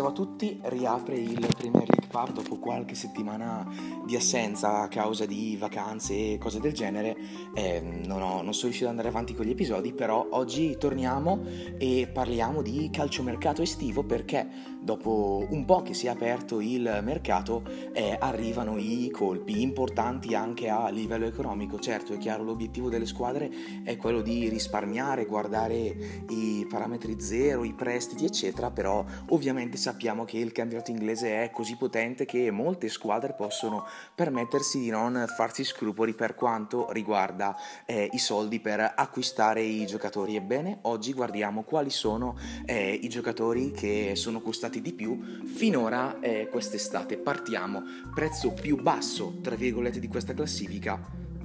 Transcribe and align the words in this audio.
Ciao 0.00 0.08
a 0.08 0.12
tutti, 0.12 0.58
riapre 0.62 1.14
il 1.18 1.46
Premier 1.54 1.86
League 1.86 1.99
Pub 2.10 2.32
dopo 2.32 2.58
qualche 2.58 2.96
settimana 2.96 3.66
di 4.04 4.16
assenza 4.16 4.80
a 4.80 4.88
causa 4.88 5.24
di 5.26 5.56
vacanze 5.56 6.32
e 6.32 6.38
cose 6.38 6.58
del 6.58 6.72
genere. 6.72 7.16
Eh, 7.54 7.80
non, 7.80 8.20
ho, 8.20 8.42
non, 8.42 8.52
sono 8.52 8.64
riuscito 8.64 8.86
ad 8.86 8.90
andare 8.90 9.08
avanti 9.08 9.34
con 9.34 9.46
gli 9.46 9.50
episodi, 9.50 9.92
però 9.92 10.26
oggi 10.30 10.76
torniamo 10.76 11.40
e 11.78 12.10
parliamo 12.12 12.62
di 12.62 12.90
calciomercato 12.92 13.62
estivo 13.62 14.02
perché 14.02 14.48
dopo 14.80 15.46
un 15.48 15.64
po' 15.64 15.82
che 15.82 15.94
si 15.94 16.06
è 16.06 16.10
aperto 16.10 16.60
il 16.60 17.00
mercato 17.02 17.62
eh, 17.92 18.16
arrivano 18.18 18.76
i 18.76 19.08
colpi 19.10 19.62
importanti 19.62 20.34
anche 20.34 20.68
a 20.68 20.88
livello 20.88 21.26
economico. 21.26 21.78
Certo, 21.78 22.12
è 22.12 22.18
chiaro, 22.18 22.42
l'obiettivo 22.42 22.88
delle 22.88 23.06
squadre 23.06 23.50
è 23.84 23.96
quello 23.96 24.20
di 24.20 24.48
risparmiare, 24.48 25.26
guardare 25.26 26.24
i 26.28 26.66
parametri 26.68 27.20
zero, 27.20 27.62
i 27.62 27.72
prestiti, 27.72 28.24
eccetera, 28.24 28.70
però 28.72 29.04
ovviamente 29.28 29.76
sappiamo 29.76 30.24
che 30.24 30.38
il 30.38 30.50
campionato 30.50 30.90
inglese 30.90 31.44
è 31.44 31.50
così 31.50 31.76
potente 31.76 31.99
che 32.26 32.50
molte 32.50 32.88
squadre 32.88 33.34
possono 33.34 33.86
permettersi 34.14 34.80
di 34.80 34.90
non 34.90 35.26
farsi 35.36 35.64
scrupoli 35.64 36.14
per 36.14 36.34
quanto 36.34 36.90
riguarda 36.92 37.56
eh, 37.84 38.08
i 38.12 38.18
soldi 38.18 38.58
per 38.60 38.94
acquistare 38.96 39.62
i 39.62 39.86
giocatori. 39.86 40.36
Ebbene, 40.36 40.78
oggi 40.82 41.12
guardiamo 41.12 41.62
quali 41.62 41.90
sono 41.90 42.36
eh, 42.64 42.92
i 42.92 43.08
giocatori 43.08 43.70
che 43.72 44.12
sono 44.14 44.40
costati 44.40 44.80
di 44.80 44.92
più 44.92 45.44
finora 45.44 46.18
eh, 46.20 46.48
quest'estate. 46.50 47.18
Partiamo, 47.18 47.82
prezzo 48.14 48.52
più 48.52 48.80
basso, 48.80 49.38
tra 49.42 49.54
virgolette, 49.54 50.00
di 50.00 50.08
questa 50.08 50.34
classifica, 50.34 50.98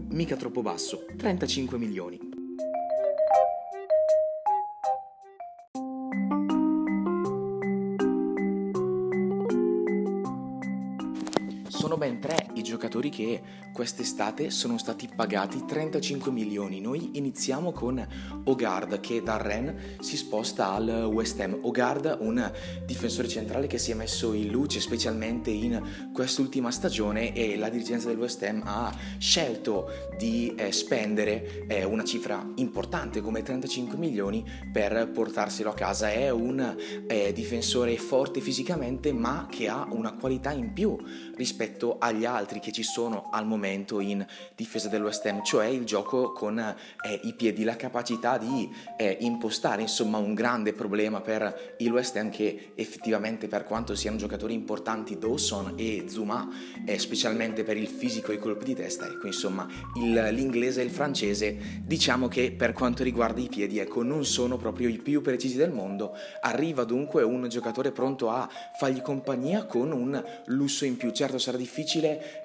mica 0.10 0.36
troppo 0.36 0.62
basso, 0.62 1.06
35 1.18 1.78
milioni. 1.78 2.35
Sono 11.96 12.08
ben 12.08 12.20
tre 12.20 12.48
i 12.56 12.62
giocatori 12.62 13.10
che 13.10 13.42
quest'estate 13.72 14.50
sono 14.50 14.78
stati 14.78 15.10
pagati 15.14 15.64
35 15.66 16.30
milioni. 16.30 16.82
Noi 16.82 17.12
iniziamo 17.14 17.72
con 17.72 18.06
Ogard 18.46 19.00
che 19.00 19.22
dal 19.24 19.40
Ren 19.40 19.98
si 20.02 20.18
sposta 20.18 20.72
al 20.72 21.10
West 21.12 21.40
Ham. 21.40 21.60
Ogard, 21.62 22.18
un 22.20 22.52
difensore 22.86 23.30
centrale 23.30 23.68
che 23.68 23.78
si 23.78 23.92
è 23.92 23.94
messo 23.94 24.34
in 24.34 24.50
luce 24.50 24.82
specialmente 24.82 25.52
in 25.52 26.10
quest'ultima 26.14 26.70
stagione 26.70 27.34
e 27.34 27.56
la 27.56 27.70
dirigenza 27.70 28.08
del 28.08 28.18
West 28.18 28.44
Ham 28.44 28.62
ha 28.66 28.94
scelto 29.18 29.90
di 30.18 30.54
eh, 30.56 30.74
spendere 30.74 31.66
eh, 31.68 31.86
una 31.86 32.04
cifra 32.04 32.46
importante 32.56 33.22
come 33.22 33.42
35 33.42 33.98
milioni 33.98 34.44
per 34.72 35.12
portarselo 35.14 35.70
a 35.70 35.74
casa. 35.74 36.12
È 36.12 36.30
un 36.30 36.76
eh, 37.08 37.32
difensore 37.32 37.98
forte 37.98 38.42
fisicamente 38.42 39.14
ma 39.14 39.48
che 39.50 39.70
ha 39.70 39.88
una 39.90 40.14
qualità 40.14 40.52
in 40.52 40.74
più 40.74 40.98
rispetto 41.36 41.85
rispetto 41.86 41.98
agli 42.00 42.26
altri 42.26 42.60
che 42.60 42.72
ci 42.72 42.84
sono 42.84 43.30
al 43.32 43.46
momento 43.46 44.00
in 44.00 44.26
difesa 44.56 44.90
del 44.90 45.04
West 45.04 45.26
Ham, 45.26 45.44
cioè 45.44 45.68
il 45.68 45.86
gioco 45.86 46.32
con 46.32 46.58
eh, 46.58 47.20
i 47.24 47.34
piedi, 47.34 47.64
la 47.64 47.76
capacità 47.76 48.38
di 48.38 48.70
eh, 48.98 49.18
impostare 49.22 49.84
insomma 49.84 50.18
un 50.18 50.34
grande 50.34 50.74
problema 50.74 51.22
per 51.22 51.76
il 51.78 51.92
West 51.92 52.16
Ham 52.16 52.30
che 52.30 52.72
effettivamente 52.76 53.48
per 53.48 53.64
quanto 53.64 53.96
siano 53.96 54.18
giocatori 54.18 54.54
importanti 54.54 55.18
Dawson 55.18 55.74
e 55.76 56.06
Zuma, 56.08 56.48
eh, 56.86 56.98
specialmente 56.98 57.64
per 57.64 57.78
il 57.78 57.88
fisico 57.88 58.32
e 58.32 58.36
i 58.36 58.40
colpi 58.40 58.66
di 58.66 58.76
testa, 58.76 59.06
ecco 59.06 59.28
insomma 59.28 59.68
il, 59.96 60.30
l'inglese 60.32 60.82
e 60.82 60.86
il 60.86 60.92
francese 60.92 61.82
diciamo 61.84 62.28
che 62.28 62.52
per 62.52 62.74
quanto 62.74 63.04
riguarda 63.04 63.40
i 63.42 63.48
piedi 63.48 63.80
ecco 63.80 64.04
non 64.04 64.26
sono 64.26 64.58
proprio 64.58 64.90
i 64.90 64.98
più 64.98 65.22
precisi 65.22 65.58
del 65.58 65.72
mondo, 65.72 66.14
arriva 66.42 66.84
dunque 66.84 67.24
un 67.24 67.48
giocatore 67.48 67.92
pronto 67.92 68.30
a 68.30 68.50
fargli 68.78 69.02
compagnia 69.02 69.66
con 69.66 69.92
un 69.92 70.24
lusso 70.46 70.86
in 70.86 70.98
più, 70.98 71.12
certo 71.12 71.38
sarà 71.38 71.58
difficile 71.58 71.75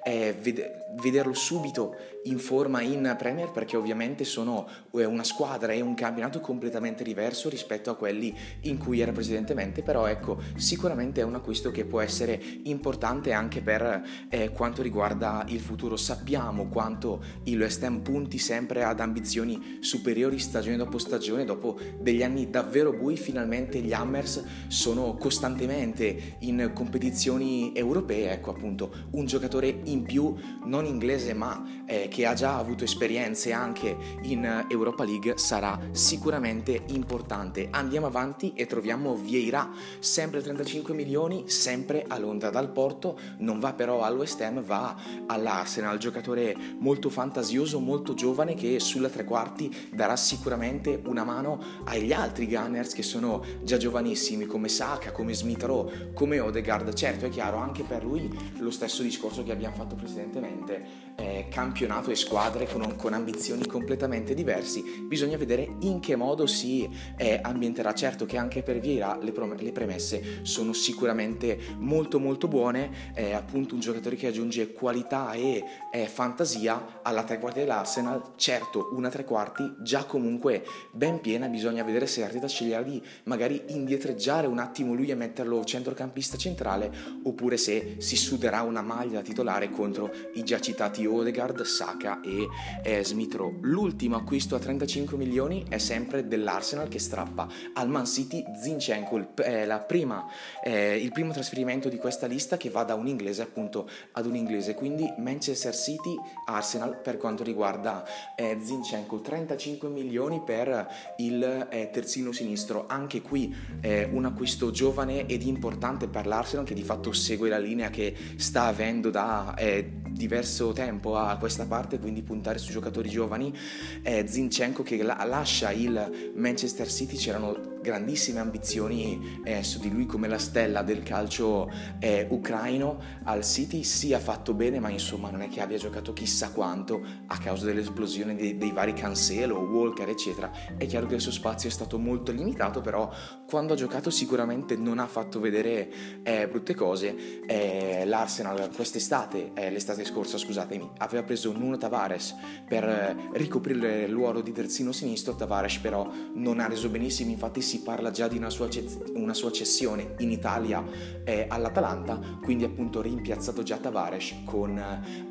eh, 0.03 0.33
ved- 0.43 0.71
vederlo 1.03 1.33
subito 1.33 1.95
in 2.23 2.37
forma 2.37 2.81
in 2.81 3.15
Premier 3.17 3.51
perché 3.51 3.77
ovviamente 3.77 4.23
sono 4.23 4.67
eh, 4.93 5.05
una 5.05 5.23
squadra 5.23 5.71
e 5.71 5.81
un 5.81 5.95
campionato 5.95 6.39
completamente 6.39 7.03
diverso 7.03 7.49
rispetto 7.49 7.89
a 7.89 7.95
quelli 7.95 8.35
in 8.61 8.77
cui 8.77 8.99
era 8.99 9.11
precedentemente, 9.11 9.81
però 9.81 10.05
ecco, 10.05 10.39
sicuramente 10.55 11.21
è 11.21 11.23
un 11.23 11.35
acquisto 11.35 11.71
che 11.71 11.85
può 11.85 11.99
essere 11.99 12.39
importante 12.63 13.31
anche 13.31 13.61
per 13.61 14.03
eh, 14.29 14.51
quanto 14.51 14.81
riguarda 14.81 15.45
il 15.47 15.59
futuro. 15.59 15.95
Sappiamo 15.97 16.67
quanto 16.67 17.23
il 17.45 17.59
West 17.59 17.83
Ham 17.83 18.01
punti 18.01 18.37
sempre 18.37 18.83
ad 18.83 18.99
ambizioni 18.99 19.79
superiori 19.79 20.37
stagione 20.39 20.77
dopo 20.77 20.97
stagione, 20.97 21.45
dopo 21.45 21.79
degli 21.99 22.23
anni 22.23 22.49
davvero 22.49 22.91
bui, 22.93 23.17
finalmente 23.17 23.79
gli 23.79 23.93
Hammers 23.93 24.43
sono 24.67 25.15
costantemente 25.15 26.35
in 26.39 26.71
competizioni 26.73 27.71
europee, 27.73 28.31
ecco 28.31 28.51
appunto 28.51 28.93
un 29.11 29.25
giocatore 29.25 29.81
in 29.85 30.03
più, 30.03 30.35
non 30.65 30.85
inglese 30.85 31.33
ma 31.33 31.83
eh, 31.85 32.07
che 32.11 32.25
ha 32.25 32.33
già 32.33 32.57
avuto 32.57 32.83
esperienze 32.83 33.53
anche 33.53 33.95
in 34.23 34.65
Europa 34.67 35.05
League 35.05 35.37
sarà 35.37 35.79
sicuramente 35.91 36.83
importante. 36.87 37.69
Andiamo 37.71 38.07
avanti 38.07 38.51
e 38.53 38.65
troviamo 38.65 39.15
Vieira, 39.15 39.71
sempre 39.99 40.41
35 40.41 40.93
milioni, 40.93 41.49
sempre 41.49 42.03
a 42.05 42.19
Londra 42.19 42.49
dal 42.49 42.69
Porto, 42.69 43.17
non 43.37 43.59
va 43.59 43.71
però 43.71 44.01
al 44.01 44.19
Ham, 44.39 44.61
va 44.61 44.95
all'Arsenal, 45.25 45.97
giocatore 45.97 46.53
molto 46.79 47.09
fantasioso, 47.09 47.79
molto 47.79 48.13
giovane 48.13 48.55
che 48.55 48.81
sulla 48.81 49.07
tre 49.07 49.23
quarti 49.23 49.89
darà 49.93 50.17
sicuramente 50.17 51.01
una 51.05 51.23
mano 51.23 51.63
agli 51.85 52.11
altri 52.11 52.45
Gunners 52.45 52.93
che 52.93 53.03
sono 53.03 53.41
già 53.63 53.77
giovanissimi 53.77 54.45
come 54.45 54.67
Saka, 54.67 55.13
come 55.13 55.33
Smith 55.33 55.63
Rowe, 55.63 56.11
come 56.13 56.41
Odegaard. 56.41 56.93
Certo, 56.93 57.25
è 57.25 57.29
chiaro, 57.29 57.55
anche 57.55 57.83
per 57.83 58.03
lui 58.03 58.29
lo 58.57 58.69
stesso 58.69 59.01
discorso 59.01 59.43
che 59.43 59.53
abbiamo 59.53 59.75
fatto 59.75 59.95
precedentemente, 59.95 60.83
eh, 61.15 61.47
campionato 61.49 62.00
e 62.09 62.15
squadre 62.15 62.65
con, 62.65 62.95
con, 62.95 63.13
ambizioni 63.13 63.67
completamente 63.67 64.33
diversi, 64.33 65.05
bisogna 65.05 65.37
vedere 65.37 65.75
in 65.81 65.99
che 65.99 66.15
modo 66.15 66.47
si 66.47 66.89
eh, 67.17 67.39
ambienterà. 67.41 67.93
Certo 67.93 68.25
che 68.25 68.37
anche 68.37 68.63
per 68.63 68.79
Vieira 68.79 69.17
le, 69.21 69.31
prom- 69.31 69.59
le 69.59 69.71
premesse 69.71 70.39
sono 70.43 70.73
sicuramente 70.73 71.59
molto 71.77 72.19
molto 72.19 72.47
buone, 72.47 73.13
eh, 73.13 73.33
appunto 73.33 73.75
un 73.75 73.81
giocatore 73.81 74.15
che 74.15 74.27
aggiunge 74.27 74.71
qualità 74.71 75.33
e 75.33 75.63
eh, 75.91 76.07
fantasia 76.07 77.01
alla 77.03 77.23
tre 77.23 77.37
quarti 77.37 77.59
dell'Arsenal, 77.59 78.33
certo 78.37 78.89
una 78.93 79.09
tre 79.09 79.25
quarti 79.25 79.75
già 79.79 80.05
comunque 80.05 80.63
ben 80.91 81.19
piena, 81.19 81.47
bisogna 81.47 81.83
vedere 81.83 82.07
se 82.07 82.23
Arteta 82.23 82.47
sceglierà 82.47 82.81
di 82.81 83.01
magari 83.25 83.63
indietreggiare 83.67 84.47
un 84.47 84.59
attimo 84.59 84.93
lui 84.93 85.09
e 85.09 85.15
metterlo 85.15 85.63
centrocampista 85.63 86.37
centrale 86.37 86.91
oppure 87.23 87.57
se 87.57 87.95
si 87.99 88.15
suderà 88.15 88.61
una 88.61 88.81
maglia 88.81 89.21
titolare 89.21 89.69
contro 89.69 90.11
i 90.35 90.43
già 90.43 90.59
citati 90.59 91.05
Odegaard, 91.05 91.61
Saka 91.61 91.90
e 92.23 92.47
eh, 92.83 93.03
Smith 93.03 93.35
Rowe. 93.35 93.57
L'ultimo 93.61 94.15
acquisto 94.15 94.55
a 94.55 94.59
35 94.59 95.17
milioni 95.17 95.65
è 95.69 95.77
sempre 95.77 96.27
dell'Arsenal 96.27 96.87
che 96.87 96.99
strappa 96.99 97.47
al 97.73 97.89
Man 97.89 98.05
City 98.05 98.43
Zinchenko, 98.55 99.17
il, 99.17 99.27
eh, 99.43 99.83
prima, 99.87 100.25
eh, 100.63 100.97
il 100.97 101.11
primo 101.11 101.31
trasferimento 101.31 101.89
di 101.89 101.97
questa 101.97 102.27
lista 102.27 102.57
che 102.57 102.69
va 102.69 102.83
da 102.83 102.95
un 102.95 103.07
inglese 103.07 103.41
appunto 103.41 103.89
ad 104.13 104.25
un 104.25 104.35
inglese, 104.35 104.73
quindi 104.75 105.11
Manchester 105.17 105.75
City 105.75 106.15
Arsenal 106.45 106.99
per 107.01 107.17
quanto 107.17 107.43
riguarda 107.43 108.05
eh, 108.35 108.57
Zinchenko, 108.61 109.21
35 109.21 109.89
milioni 109.89 110.41
per 110.43 110.87
il 111.17 111.67
eh, 111.69 111.89
terzino 111.91 112.31
sinistro, 112.31 112.85
anche 112.87 113.21
qui 113.21 113.53
eh, 113.81 114.07
un 114.11 114.25
acquisto 114.25 114.71
giovane 114.71 115.25
ed 115.25 115.43
importante 115.43 116.07
per 116.07 116.25
l'Arsenal 116.25 116.65
che 116.65 116.73
di 116.73 116.83
fatto 116.83 117.11
segue 117.11 117.49
la 117.49 117.57
linea 117.57 117.89
che 117.89 118.15
sta 118.37 118.63
avendo 118.65 119.09
da 119.09 119.53
eh, 119.55 119.99
diverso 120.09 120.71
tempo 120.71 121.17
a 121.17 121.37
questa 121.37 121.65
parte, 121.65 121.80
quindi 121.99 122.21
puntare 122.21 122.57
su 122.57 122.71
giocatori 122.71 123.09
giovani. 123.09 123.53
Eh, 124.01 124.25
Zinchenko 124.27 124.83
che 124.83 125.01
la- 125.03 125.23
lascia 125.25 125.71
il 125.71 126.31
Manchester 126.35 126.89
City, 126.89 127.15
c'erano 127.15 127.79
grandissime 127.81 128.39
ambizioni 128.39 129.41
eh, 129.43 129.63
su 129.63 129.79
di 129.79 129.89
lui 129.89 130.05
come 130.05 130.27
la 130.27 130.37
stella 130.37 130.81
del 130.83 131.03
calcio 131.03 131.69
eh, 131.99 132.27
ucraino. 132.29 132.99
Al 133.23 133.43
City 133.43 133.83
si 133.83 134.11
è 134.11 134.19
fatto 134.19 134.53
bene 134.53 134.79
ma 134.79 134.89
insomma 134.89 135.29
non 135.29 135.41
è 135.41 135.49
che 135.49 135.61
abbia 135.61 135.77
giocato 135.77 136.13
chissà 136.13 136.51
quanto 136.51 137.01
a 137.27 137.37
causa 137.37 137.65
dell'esplosione 137.65 138.35
dei, 138.35 138.57
dei 138.57 138.71
vari 138.71 138.93
Cancelo, 138.93 139.57
Walker 139.59 140.07
eccetera. 140.07 140.51
È 140.77 140.85
chiaro 140.85 141.07
che 141.07 141.15
il 141.15 141.21
suo 141.21 141.31
spazio 141.31 141.69
è 141.69 141.71
stato 141.71 141.97
molto 141.97 142.31
limitato 142.31 142.81
però 142.81 143.11
quando 143.47 143.73
ha 143.73 143.75
giocato 143.75 144.09
sicuramente 144.09 144.75
non 144.75 144.99
ha 144.99 145.07
fatto 145.07 145.39
vedere 145.39 145.89
eh, 146.23 146.47
brutte 146.47 146.75
cose. 146.75 147.41
Eh, 147.45 148.03
l'Arsenal 148.05 148.69
quest'estate 148.73 149.51
eh, 149.53 149.71
l'estate 149.71 150.05
scorsa 150.05 150.37
scusatemi 150.37 150.91
aveva 150.97 151.23
preso 151.23 151.51
Nuno 151.51 151.77
Tavares 151.77 152.35
per 152.67 152.83
eh, 152.83 153.29
ricoprire 153.33 154.03
il 154.03 154.13
ruolo 154.13 154.41
di 154.41 154.51
terzino 154.51 154.91
sinistro. 154.91 155.35
Tavares 155.35 155.77
però 155.77 156.09
non 156.35 156.59
ha 156.59 156.67
reso 156.67 156.89
benissimo 156.89 157.31
infatti 157.31 157.61
si 157.71 157.83
parla 157.83 158.11
già 158.11 158.27
di 158.27 158.35
una 158.35 158.49
sua, 158.49 158.67
una 159.13 159.33
sua 159.33 159.49
cessione 159.49 160.15
in 160.17 160.29
Italia 160.29 160.83
eh, 161.23 161.45
all'Atalanta, 161.47 162.19
quindi 162.41 162.65
appunto 162.65 163.01
rimpiazzato 163.01 163.63
già 163.63 163.77
Tavares 163.77 164.41
con 164.43 164.77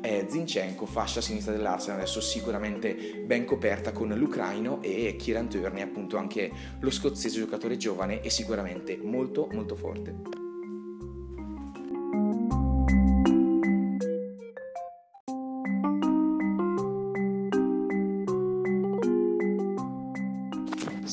eh, 0.01 0.25
Zinchenko, 0.27 0.87
fascia 0.87 1.21
sinistra 1.21 1.51
dell'Arsenal, 1.51 1.99
adesso 1.99 2.19
sicuramente 2.19 3.23
ben 3.27 3.45
coperta 3.45 3.91
con 3.91 4.09
l'ucraino 4.09 4.81
e 4.81 5.15
Kieran 5.17 5.49
Turner, 5.49 5.83
appunto 5.83 6.17
anche 6.17 6.51
lo 6.79 6.89
scozzese 6.89 7.37
giocatore 7.37 7.77
giovane 7.77 8.21
e 8.21 8.31
sicuramente 8.31 8.97
molto 8.97 9.47
molto 9.51 9.75
forte. 9.75 10.50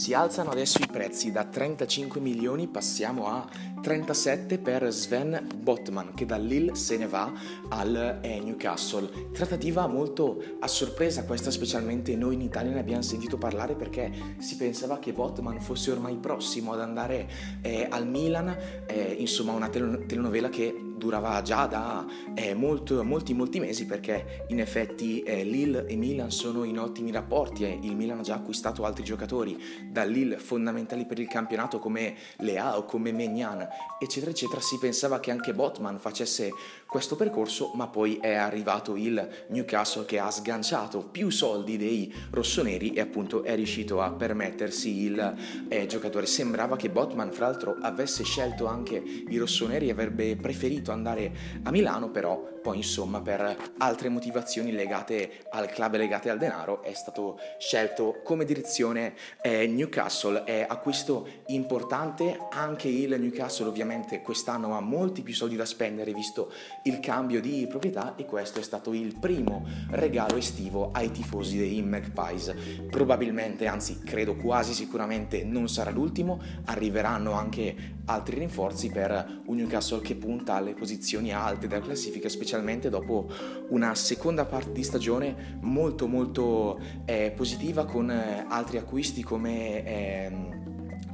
Si 0.08 0.14
alzano 0.14 0.48
adesso 0.48 0.80
i 0.80 0.86
prezzi 0.86 1.30
da 1.30 1.44
35 1.44 2.18
milioni, 2.18 2.66
passiamo 2.66 3.26
a 3.26 3.46
37 3.82 4.56
per 4.56 4.90
Sven 4.90 5.46
Botman 5.54 6.14
che 6.14 6.24
da 6.24 6.38
Lille 6.38 6.74
se 6.76 6.96
ne 6.96 7.06
va 7.06 7.30
al 7.68 8.20
eh, 8.22 8.40
Newcastle. 8.40 9.28
Trattativa 9.32 9.86
molto 9.86 10.42
a 10.60 10.66
sorpresa 10.66 11.26
questa, 11.26 11.50
specialmente 11.50 12.16
noi 12.16 12.36
in 12.36 12.40
Italia 12.40 12.72
ne 12.72 12.80
abbiamo 12.80 13.02
sentito 13.02 13.36
parlare 13.36 13.74
perché 13.74 14.10
si 14.38 14.56
pensava 14.56 14.98
che 14.98 15.12
Botman 15.12 15.60
fosse 15.60 15.90
ormai 15.90 16.16
prossimo 16.16 16.72
ad 16.72 16.80
andare 16.80 17.28
eh, 17.60 17.86
al 17.90 18.06
Milan, 18.08 18.48
eh, 18.86 19.14
insomma 19.18 19.52
una 19.52 19.68
telenovela 19.68 20.48
che 20.48 20.87
durava 20.98 21.40
già 21.42 21.66
da 21.66 22.04
eh, 22.34 22.54
molto, 22.54 23.02
molti 23.02 23.32
molti 23.32 23.60
mesi 23.60 23.86
perché 23.86 24.44
in 24.48 24.60
effetti 24.60 25.22
eh, 25.22 25.44
Lille 25.44 25.86
e 25.86 25.96
Milan 25.96 26.30
sono 26.30 26.64
in 26.64 26.78
ottimi 26.78 27.10
rapporti 27.10 27.64
e 27.64 27.78
il 27.82 27.96
Milan 27.96 28.18
ha 28.18 28.22
già 28.22 28.34
acquistato 28.34 28.84
altri 28.84 29.04
giocatori 29.04 29.56
da 29.90 30.04
Lille 30.04 30.38
fondamentali 30.38 31.06
per 31.06 31.18
il 31.18 31.28
campionato 31.28 31.78
come 31.78 32.14
Leao, 32.38 32.84
come 32.84 33.12
Megnan 33.12 33.66
eccetera 33.98 34.30
eccetera. 34.30 34.60
Si 34.60 34.78
pensava 34.78 35.20
che 35.20 35.30
anche 35.30 35.54
Botman 35.54 35.98
facesse 35.98 36.50
questo 36.88 37.16
percorso 37.16 37.72
ma 37.74 37.88
poi 37.88 38.16
è 38.16 38.34
arrivato 38.34 38.96
il 38.96 39.28
Newcastle 39.48 40.06
che 40.06 40.18
ha 40.18 40.30
sganciato 40.30 41.04
più 41.04 41.28
soldi 41.28 41.76
dei 41.76 42.12
rossoneri 42.30 42.94
e 42.94 43.00
appunto 43.00 43.44
è 43.44 43.54
riuscito 43.54 44.00
a 44.00 44.10
permettersi 44.10 45.02
il 45.02 45.36
eh, 45.68 45.86
giocatore 45.86 46.24
sembrava 46.24 46.76
che 46.76 46.88
Botman 46.88 47.30
fra 47.30 47.46
l'altro 47.46 47.76
avesse 47.80 48.24
scelto 48.24 48.66
anche 48.66 48.96
i 48.96 49.36
rossoneri 49.36 49.88
e 49.88 49.90
avrebbe 49.90 50.36
preferito 50.36 50.92
andare 50.92 51.32
a 51.62 51.70
Milano, 51.70 52.10
però 52.10 52.56
poi 52.62 52.78
insomma 52.78 53.20
per 53.20 53.56
altre 53.78 54.08
motivazioni 54.08 54.72
legate 54.72 55.46
al 55.50 55.70
club 55.70 55.94
e 55.94 55.98
legate 55.98 56.28
al 56.28 56.38
denaro 56.38 56.82
è 56.82 56.92
stato 56.92 57.38
scelto 57.58 58.20
come 58.22 58.44
direzione 58.44 59.14
eh, 59.40 59.66
Newcastle. 59.66 60.44
È 60.44 60.66
acquisto 60.68 61.26
importante, 61.46 62.38
anche 62.50 62.88
il 62.88 63.18
Newcastle 63.18 63.68
ovviamente 63.68 64.20
quest'anno 64.20 64.76
ha 64.76 64.80
molti 64.80 65.22
più 65.22 65.34
soldi 65.34 65.56
da 65.56 65.64
spendere 65.64 66.12
visto 66.12 66.52
il 66.82 67.00
cambio 67.00 67.40
di 67.40 67.66
proprietà 67.68 68.14
e 68.16 68.24
questo 68.24 68.60
è 68.60 68.62
stato 68.62 68.92
il 68.92 69.16
primo 69.18 69.66
regalo 69.90 70.36
estivo 70.36 70.90
ai 70.92 71.10
tifosi 71.10 71.58
dei 71.58 71.82
Magpies. 71.82 72.54
Probabilmente, 72.88 73.66
anzi 73.66 73.98
credo 73.98 74.36
quasi 74.36 74.72
sicuramente 74.72 75.44
non 75.44 75.68
sarà 75.68 75.90
l'ultimo, 75.90 76.40
arriveranno 76.64 77.32
anche 77.32 77.96
altri 78.06 78.38
rinforzi 78.38 78.90
per 78.90 79.42
un 79.46 79.56
Newcastle 79.56 80.00
che 80.00 80.14
punta 80.14 80.54
alle 80.54 80.72
posizioni 80.72 81.32
alte 81.32 81.66
della 81.66 81.82
classifica, 81.82 82.28
specialmente 82.28 82.88
dopo 82.88 83.28
una 83.68 83.94
seconda 83.94 84.46
parte 84.46 84.72
di 84.72 84.82
stagione 84.82 85.58
molto 85.60 86.06
molto 86.06 86.80
eh, 87.04 87.32
positiva 87.36 87.84
con 87.84 88.10
eh, 88.10 88.44
altri 88.48 88.78
acquisti 88.78 89.22
come... 89.22 89.84
Eh, 89.84 90.57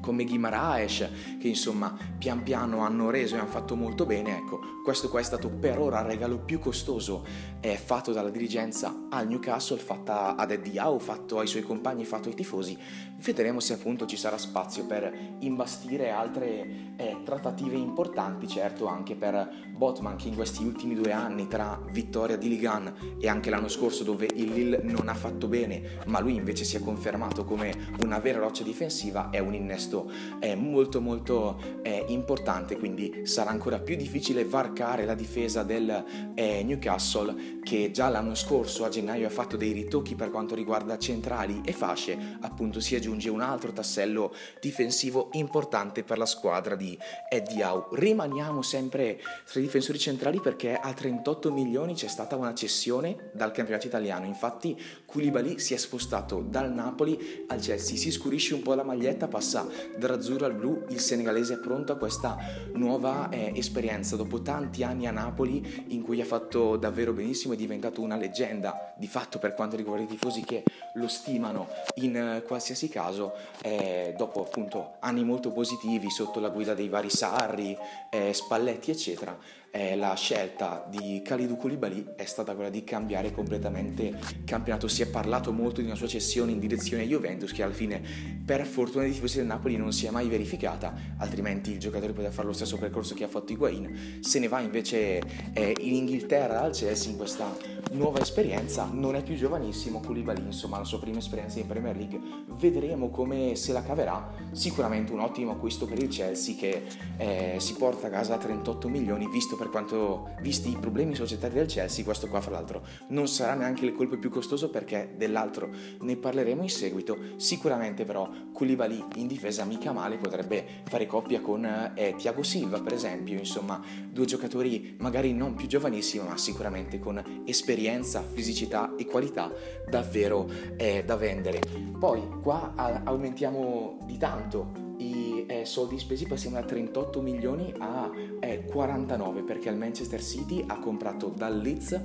come 0.04 0.24
Guimaraes 0.24 1.08
che 1.40 1.48
insomma 1.48 1.96
pian 2.18 2.42
piano 2.42 2.80
hanno 2.80 3.08
reso 3.08 3.36
e 3.36 3.38
hanno 3.38 3.48
fatto 3.48 3.74
molto 3.74 4.04
bene 4.04 4.36
ecco 4.36 4.74
questo 4.84 5.08
qua 5.08 5.18
è 5.18 5.22
stato 5.22 5.48
per 5.48 5.78
ora 5.78 6.00
il 6.00 6.04
regalo 6.04 6.36
più 6.36 6.58
costoso. 6.58 7.24
Eh, 7.58 7.78
fatto 7.78 8.12
dalla 8.12 8.28
dirigenza 8.28 9.06
al 9.08 9.26
Newcastle 9.26 9.78
fatta 9.78 10.36
ad 10.36 10.50
Eddie 10.50 10.78
Howe 10.78 11.00
fatto 11.00 11.38
ai 11.38 11.46
suoi 11.46 11.62
compagni 11.62 12.04
fatto 12.04 12.28
ai 12.28 12.34
tifosi. 12.34 12.76
Vedremo 13.16 13.60
se 13.60 13.72
appunto 13.72 14.04
ci 14.04 14.18
sarà 14.18 14.36
spazio 14.36 14.84
per 14.84 15.36
imbastire 15.38 16.10
altre 16.10 16.92
eh, 16.96 17.16
trattative 17.24 17.76
importanti 17.76 18.46
certo 18.46 18.86
anche 18.86 19.14
per 19.14 19.48
Botman 19.74 20.16
che 20.16 20.28
in 20.28 20.34
questi 20.34 20.62
ultimi 20.62 20.94
due 20.94 21.12
anni 21.12 21.48
tra 21.48 21.80
vittoria 21.90 22.36
di 22.36 22.48
Ligan 22.48 23.16
e 23.18 23.26
anche 23.26 23.48
l'anno 23.48 23.68
scorso 23.68 24.04
dove 24.04 24.28
il 24.34 24.52
Lille 24.52 24.80
non 24.82 25.08
ha 25.08 25.14
fatto 25.14 25.48
bene 25.48 26.02
ma 26.06 26.20
lui 26.20 26.34
invece 26.34 26.64
si 26.64 26.76
è 26.76 26.80
confermato 26.80 27.44
come 27.44 27.94
una 28.02 28.18
vera 28.18 28.40
roccia 28.40 28.62
difensiva 28.62 29.30
è 29.30 29.38
un 29.38 29.54
innesto 29.54 29.93
questo 29.94 30.10
è 30.40 30.54
molto 30.54 31.00
molto 31.00 31.80
eh, 31.82 32.04
importante, 32.08 32.76
quindi 32.76 33.22
sarà 33.24 33.50
ancora 33.50 33.78
più 33.78 33.96
difficile 33.96 34.44
varcare 34.44 35.04
la 35.04 35.14
difesa 35.14 35.62
del 35.62 36.32
eh, 36.34 36.62
Newcastle 36.64 37.60
che 37.62 37.90
già 37.92 38.08
l'anno 38.08 38.34
scorso 38.34 38.84
a 38.84 38.88
gennaio 38.88 39.26
ha 39.26 39.30
fatto 39.30 39.56
dei 39.56 39.72
ritocchi 39.72 40.14
per 40.14 40.30
quanto 40.30 40.54
riguarda 40.54 40.98
centrali 40.98 41.62
e 41.64 41.72
fasce, 41.72 42.36
appunto 42.40 42.80
si 42.80 42.94
aggiunge 42.94 43.30
un 43.30 43.40
altro 43.40 43.72
tassello 43.72 44.34
difensivo 44.60 45.28
importante 45.32 46.02
per 46.02 46.18
la 46.18 46.26
squadra 46.26 46.74
di 46.74 46.98
Eddie 47.28 47.64
Howe. 47.64 47.86
Rimaniamo 47.92 48.62
sempre 48.62 49.20
tra 49.50 49.60
i 49.60 49.62
difensori 49.62 49.98
centrali 49.98 50.40
perché 50.40 50.74
a 50.76 50.92
38 50.92 51.52
milioni 51.52 51.94
c'è 51.94 52.08
stata 52.08 52.36
una 52.36 52.54
cessione 52.54 53.30
dal 53.32 53.52
campionato 53.52 53.86
italiano, 53.86 54.26
infatti 54.26 54.78
Koulibaly 55.06 55.58
si 55.58 55.74
è 55.74 55.76
spostato 55.76 56.40
dal 56.40 56.72
Napoli 56.72 57.44
al 57.48 57.60
Chelsea, 57.60 57.96
si 57.96 58.10
scurisce 58.10 58.54
un 58.54 58.62
po' 58.62 58.74
la 58.74 58.82
maglietta, 58.82 59.28
passa 59.28 59.66
dall'azzurro 59.96 60.46
al 60.46 60.54
blu, 60.54 60.84
il 60.88 61.00
senegalese 61.00 61.54
è 61.54 61.58
pronto 61.58 61.92
a 61.92 61.96
questa 61.96 62.36
nuova 62.74 63.28
eh, 63.30 63.52
esperienza. 63.54 64.16
Dopo 64.16 64.42
tanti 64.42 64.82
anni 64.82 65.06
a 65.06 65.10
Napoli, 65.10 65.84
in 65.88 66.02
cui 66.02 66.20
ha 66.20 66.24
fatto 66.24 66.76
davvero 66.76 67.12
benissimo, 67.12 67.54
è 67.54 67.56
diventato 67.56 68.00
una 68.00 68.16
leggenda 68.16 68.94
di 68.96 69.06
fatto 69.06 69.38
per 69.38 69.54
quanto 69.54 69.76
riguarda 69.76 70.04
i 70.04 70.08
tifosi 70.08 70.42
che 70.42 70.62
lo 70.94 71.08
stimano 71.08 71.68
in 71.96 72.16
eh, 72.16 72.42
qualsiasi 72.42 72.88
caso. 72.88 73.32
Eh, 73.62 74.14
dopo 74.16 74.42
appunto 74.42 74.94
anni 75.00 75.24
molto 75.24 75.50
positivi 75.50 76.10
sotto 76.10 76.40
la 76.40 76.48
guida 76.48 76.74
dei 76.74 76.88
vari 76.88 77.10
Sarri, 77.10 77.76
eh, 78.10 78.32
Spalletti, 78.32 78.90
eccetera, 78.90 79.36
eh, 79.74 79.96
la 79.96 80.14
scelta 80.14 80.86
di 80.88 81.20
Khalidou 81.24 81.56
Koulibaly 81.56 82.12
è 82.14 82.24
stata 82.26 82.54
quella 82.54 82.70
di 82.70 82.84
cambiare 82.84 83.32
completamente 83.32 84.02
il 84.04 84.44
campionato. 84.44 84.86
Si 84.86 85.02
è 85.02 85.08
parlato 85.08 85.50
molto 85.50 85.80
di 85.80 85.86
una 85.88 85.96
sua 85.96 86.06
cessione 86.06 86.52
in 86.52 86.60
direzione 86.60 87.04
Juventus 87.04 87.50
che 87.50 87.64
alla 87.64 87.72
fine 87.72 88.00
per 88.44 88.66
fortuna 88.66 89.02
dei 89.02 89.12
tifosi 89.12 89.38
del 89.38 89.46
Napoli 89.46 89.76
non 89.76 89.92
si 89.92 90.06
è 90.06 90.10
mai 90.10 90.28
verificata, 90.28 90.94
altrimenti 91.18 91.72
il 91.72 91.78
giocatore 91.80 92.12
poteva 92.12 92.32
fare 92.32 92.46
lo 92.46 92.52
stesso 92.52 92.78
percorso 92.78 93.14
che 93.14 93.24
ha 93.24 93.28
fatto 93.28 93.52
Higuain. 93.52 94.18
Se 94.20 94.38
ne 94.38 94.46
va 94.46 94.60
invece 94.60 95.20
eh, 95.52 95.74
in 95.80 95.94
Inghilterra 95.94 96.60
al 96.60 96.72
Chelsea 96.72 97.10
in 97.10 97.16
questa 97.16 97.74
nuova 97.92 98.20
esperienza, 98.20 98.88
non 98.92 99.16
è 99.16 99.22
più 99.24 99.34
giovanissimo 99.34 100.00
Koulibaly, 100.00 100.44
insomma 100.44 100.78
la 100.78 100.84
sua 100.84 101.00
prima 101.00 101.18
esperienza 101.18 101.58
in 101.58 101.66
Premier 101.66 101.96
League. 101.96 102.20
Vedremo 102.58 103.10
come 103.10 103.56
se 103.56 103.72
la 103.72 103.82
caverà, 103.82 104.32
sicuramente 104.52 105.12
un 105.12 105.20
ottimo 105.20 105.52
acquisto 105.52 105.86
per 105.86 105.98
il 105.98 106.08
Chelsea 106.08 106.54
che 106.56 106.82
eh, 107.16 107.56
si 107.58 107.74
porta 107.74 108.06
a 108.06 108.10
casa 108.10 108.36
38 108.36 108.88
milioni 108.88 109.28
visto 109.28 109.56
per 109.56 109.63
per 109.64 109.70
quanto 109.70 110.34
visti 110.40 110.70
i 110.70 110.76
problemi 110.76 111.14
societari 111.14 111.54
del 111.54 111.66
Chelsea, 111.66 112.04
questo 112.04 112.28
qua 112.28 112.42
fra 112.42 112.52
l'altro 112.52 112.84
non 113.08 113.26
sarà 113.26 113.54
neanche 113.54 113.86
il 113.86 113.94
colpo 113.94 114.18
più 114.18 114.28
costoso 114.28 114.68
perché 114.68 115.14
dell'altro 115.16 115.70
ne 116.00 116.16
parleremo 116.16 116.62
in 116.62 116.68
seguito. 116.68 117.16
Sicuramente 117.36 118.04
però 118.04 118.28
Koulibaly 118.52 119.02
in 119.14 119.26
difesa 119.26 119.64
mica 119.64 119.92
male 119.92 120.18
potrebbe 120.18 120.82
fare 120.84 121.06
coppia 121.06 121.40
con 121.40 121.64
eh, 121.94 122.14
Thiago 122.18 122.42
Silva 122.42 122.80
per 122.80 122.92
esempio, 122.92 123.38
insomma 123.38 123.80
due 124.10 124.26
giocatori 124.26 124.96
magari 124.98 125.32
non 125.32 125.54
più 125.54 125.66
giovanissimi 125.66 126.28
ma 126.28 126.36
sicuramente 126.36 126.98
con 126.98 127.22
esperienza, 127.46 128.22
fisicità 128.22 128.94
e 128.96 129.06
qualità 129.06 129.50
davvero 129.88 130.46
eh, 130.76 131.04
da 131.06 131.16
vendere. 131.16 131.60
Poi 131.98 132.20
qua 132.42 132.74
aumentiamo 133.04 133.98
di 134.04 134.18
tanto 134.18 134.83
i 135.04 135.44
eh, 135.46 135.64
soldi 135.64 135.98
spesi 135.98 136.26
passiamo 136.26 136.56
da 136.56 136.64
38 136.64 137.20
milioni 137.20 137.72
a 137.78 138.10
eh, 138.40 138.64
49 138.64 139.42
perché 139.42 139.68
il 139.68 139.76
Manchester 139.76 140.22
City 140.22 140.64
ha 140.66 140.78
comprato 140.78 141.28
dal 141.28 141.58
Leeds 141.60 142.00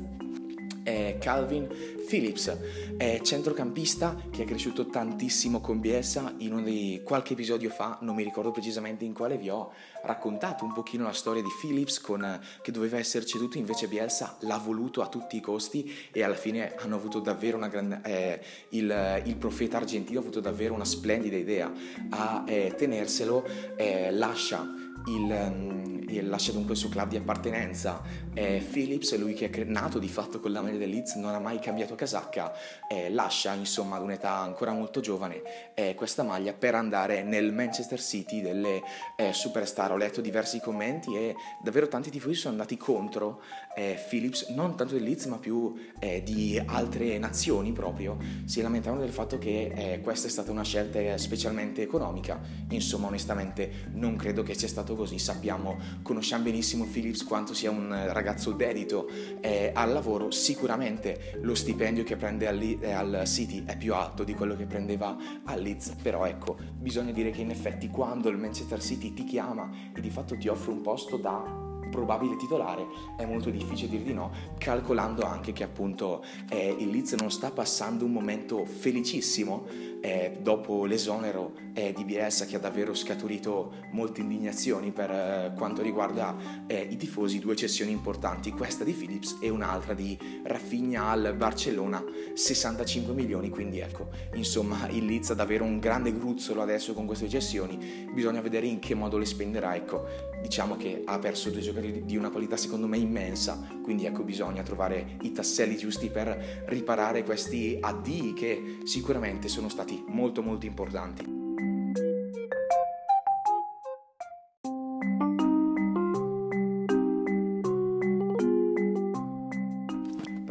eh, 0.89 1.17
Calvin 1.19 1.67
Phillips, 2.07 2.57
è 2.97 3.19
centrocampista 3.21 4.17
che 4.31 4.43
è 4.43 4.45
cresciuto 4.45 4.87
tantissimo 4.87 5.61
con 5.61 5.79
Bielsa, 5.79 6.33
in 6.39 6.53
uno 6.53 6.63
di 6.63 7.01
qualche 7.03 7.33
episodio 7.33 7.69
fa, 7.69 7.99
non 8.01 8.15
mi 8.15 8.23
ricordo 8.23 8.51
precisamente 8.51 9.05
in 9.05 9.13
quale, 9.13 9.37
vi 9.37 9.49
ho 9.49 9.71
raccontato 10.03 10.65
un 10.65 10.73
pochino 10.73 11.03
la 11.03 11.13
storia 11.13 11.43
di 11.43 11.49
Phillips 11.61 12.01
con, 12.01 12.39
che 12.61 12.71
doveva 12.71 12.97
essere 12.97 13.25
ceduto, 13.25 13.57
invece 13.59 13.87
Bielsa 13.87 14.37
l'ha 14.41 14.57
voluto 14.57 15.01
a 15.01 15.07
tutti 15.07 15.37
i 15.37 15.41
costi 15.41 15.93
e 16.11 16.23
alla 16.23 16.35
fine 16.35 16.73
hanno 16.75 16.95
avuto 16.95 17.19
davvero 17.19 17.57
una 17.57 17.67
grande... 17.67 17.99
Eh, 18.03 18.41
il, 18.69 19.21
il, 19.25 19.35
profeta 19.35 19.77
argentino 19.77 20.19
ha 20.19 20.21
avuto 20.21 20.39
davvero 20.39 20.73
una 20.73 20.85
splendida 20.85 21.37
idea. 21.37 21.71
A 22.09 22.43
eh, 22.45 22.73
tenerselo, 22.75 23.45
eh, 23.75 24.11
lascia 24.11 24.88
il, 25.15 25.23
um, 25.23 26.27
lascia 26.27 26.51
dunque 26.51 26.73
il 26.73 26.79
suo 26.79 26.89
club 26.89 27.09
di 27.09 27.17
appartenenza. 27.17 28.01
Eh, 28.33 28.65
Phillips, 28.71 29.17
lui 29.17 29.33
che 29.33 29.49
è 29.49 29.63
nato 29.65 29.99
di 29.99 30.07
fatto 30.07 30.39
con 30.39 30.51
la 30.51 30.61
maglia 30.61 30.77
del 30.77 30.89
Leeds, 30.89 31.15
non 31.15 31.33
ha 31.33 31.39
mai 31.39 31.59
cambiato 31.59 31.95
casacca, 31.95 32.53
eh, 32.89 33.09
lascia 33.09 33.53
insomma 33.53 33.97
ad 33.97 34.03
un'età 34.03 34.31
ancora 34.31 34.71
molto 34.71 34.99
giovane 34.99 35.41
eh, 35.73 35.95
questa 35.95 36.23
maglia 36.23 36.53
per 36.53 36.75
andare 36.75 37.23
nel 37.23 37.51
Manchester 37.53 37.99
City 38.01 38.41
delle 38.41 38.81
eh, 39.17 39.33
superstar. 39.33 39.91
Ho 39.91 39.97
letto 39.97 40.21
diversi 40.21 40.59
commenti 40.59 41.15
e 41.15 41.35
davvero 41.61 41.87
tanti 41.87 42.09
tifosi 42.09 42.35
sono 42.35 42.53
andati 42.53 42.77
contro 42.77 43.41
eh, 43.75 43.99
Phillips, 44.09 44.49
non 44.49 44.75
tanto 44.75 44.93
del 44.93 45.03
Leeds 45.03 45.25
ma 45.25 45.37
più 45.37 45.73
eh, 45.99 46.21
di 46.23 46.61
altre 46.63 47.17
nazioni 47.17 47.71
proprio. 47.71 48.17
Si 48.45 48.61
lamentavano 48.61 49.01
del 49.01 49.11
fatto 49.11 49.37
che 49.37 49.99
questa 50.03 50.27
è 50.27 50.29
stata 50.29 50.51
una 50.51 50.63
scelta 50.63 51.17
specialmente 51.17 51.81
economica. 51.81 52.39
Insomma, 52.69 53.07
onestamente 53.07 53.87
non 53.93 54.15
credo 54.15 54.43
che 54.43 54.53
sia 54.53 54.67
stato 54.67 54.95
così, 54.99 55.17
sappiamo, 55.17 55.77
conosciamo 56.01 56.43
benissimo 56.43 56.83
Phillips 56.83 57.23
quanto 57.23 57.53
sia 57.53 57.71
un 57.71 58.09
ragazzo 58.11 58.51
dedito 58.51 59.07
eh, 59.39 59.71
al 59.73 59.93
lavoro, 59.93 60.29
sicuramente 60.29 61.39
lo 61.41 61.55
stipendio 61.55 62.03
che 62.03 62.17
prende 62.17 62.47
al, 62.47 62.61
eh, 62.61 62.91
al 62.91 63.23
City 63.25 63.63
è 63.63 63.77
più 63.77 63.93
alto 63.93 64.25
di 64.25 64.33
quello 64.33 64.57
che 64.57 64.65
prendeva 64.65 65.15
al 65.45 65.61
Leeds, 65.61 65.95
però 66.01 66.25
ecco, 66.25 66.57
bisogna 66.73 67.13
dire 67.13 67.29
che 67.29 67.39
in 67.39 67.49
effetti 67.49 67.87
quando 67.87 68.27
il 68.27 68.35
Manchester 68.35 68.83
City 68.83 69.13
ti 69.13 69.23
chiama 69.23 69.71
e 69.95 70.01
di 70.01 70.09
fatto 70.09 70.35
ti 70.35 70.49
offre 70.49 70.71
un 70.71 70.81
posto 70.81 71.15
da 71.15 71.67
probabile 71.89 72.35
titolare 72.35 72.85
è 73.17 73.25
molto 73.25 73.49
difficile 73.49 73.89
dir 73.89 74.01
di 74.01 74.13
no 74.13 74.31
calcolando 74.57 75.23
anche 75.23 75.53
che 75.53 75.63
appunto 75.63 76.23
eh, 76.49 76.75
il 76.77 76.89
Leeds 76.89 77.13
non 77.13 77.31
sta 77.31 77.51
passando 77.51 78.05
un 78.05 78.11
momento 78.11 78.65
felicissimo 78.65 79.65
eh, 80.01 80.37
dopo 80.41 80.85
l'esonero 80.85 81.53
eh, 81.73 81.93
di 81.93 82.03
Bielsa 82.03 82.45
che 82.45 82.55
ha 82.55 82.59
davvero 82.59 82.93
scaturito 82.93 83.73
molte 83.91 84.21
indignazioni 84.21 84.91
per 84.91 85.09
eh, 85.11 85.53
quanto 85.57 85.81
riguarda 85.81 86.35
eh, 86.67 86.87
i 86.89 86.97
tifosi, 86.97 87.39
due 87.39 87.55
cessioni 87.55 87.91
importanti, 87.91 88.51
questa 88.51 88.83
di 88.83 88.93
Philips 88.93 89.37
e 89.41 89.49
un'altra 89.49 89.93
di 89.93 90.17
Rafinha 90.43 91.09
al 91.09 91.33
Barcellona, 91.35 92.03
65 92.33 93.13
milioni, 93.13 93.49
quindi 93.49 93.79
ecco, 93.79 94.09
insomma 94.35 94.87
il 94.89 95.05
Leeds 95.05 95.31
ha 95.31 95.35
davvero 95.35 95.63
un 95.63 95.79
grande 95.79 96.13
gruzzolo 96.13 96.61
adesso 96.61 96.93
con 96.93 97.05
queste 97.05 97.27
cessioni, 97.27 98.07
bisogna 98.13 98.41
vedere 98.41 98.67
in 98.67 98.79
che 98.79 98.95
modo 98.95 99.17
le 99.17 99.25
spenderà, 99.25 99.75
ecco, 99.75 100.05
diciamo 100.41 100.77
che 100.77 101.03
ha 101.05 101.19
perso 101.19 101.49
due 101.49 101.61
giocatori 101.61 102.05
di 102.05 102.15
una 102.15 102.29
qualità 102.29 102.55
secondo 102.57 102.87
me 102.87 102.97
immensa, 102.97 103.67
quindi 103.81 104.05
ecco 104.05 104.23
bisogna 104.23 104.63
trovare 104.63 105.17
i 105.21 105.31
tasselli 105.31 105.77
giusti 105.77 106.09
per 106.09 106.63
riparare 106.67 107.23
questi 107.23 107.77
addii 107.79 108.33
che 108.33 108.77
sicuramente 108.83 109.47
sono 109.47 109.69
stati 109.69 109.88
stati 109.89 110.03
molto 110.07 110.43
molto 110.43 110.67
importanti. 110.67 111.38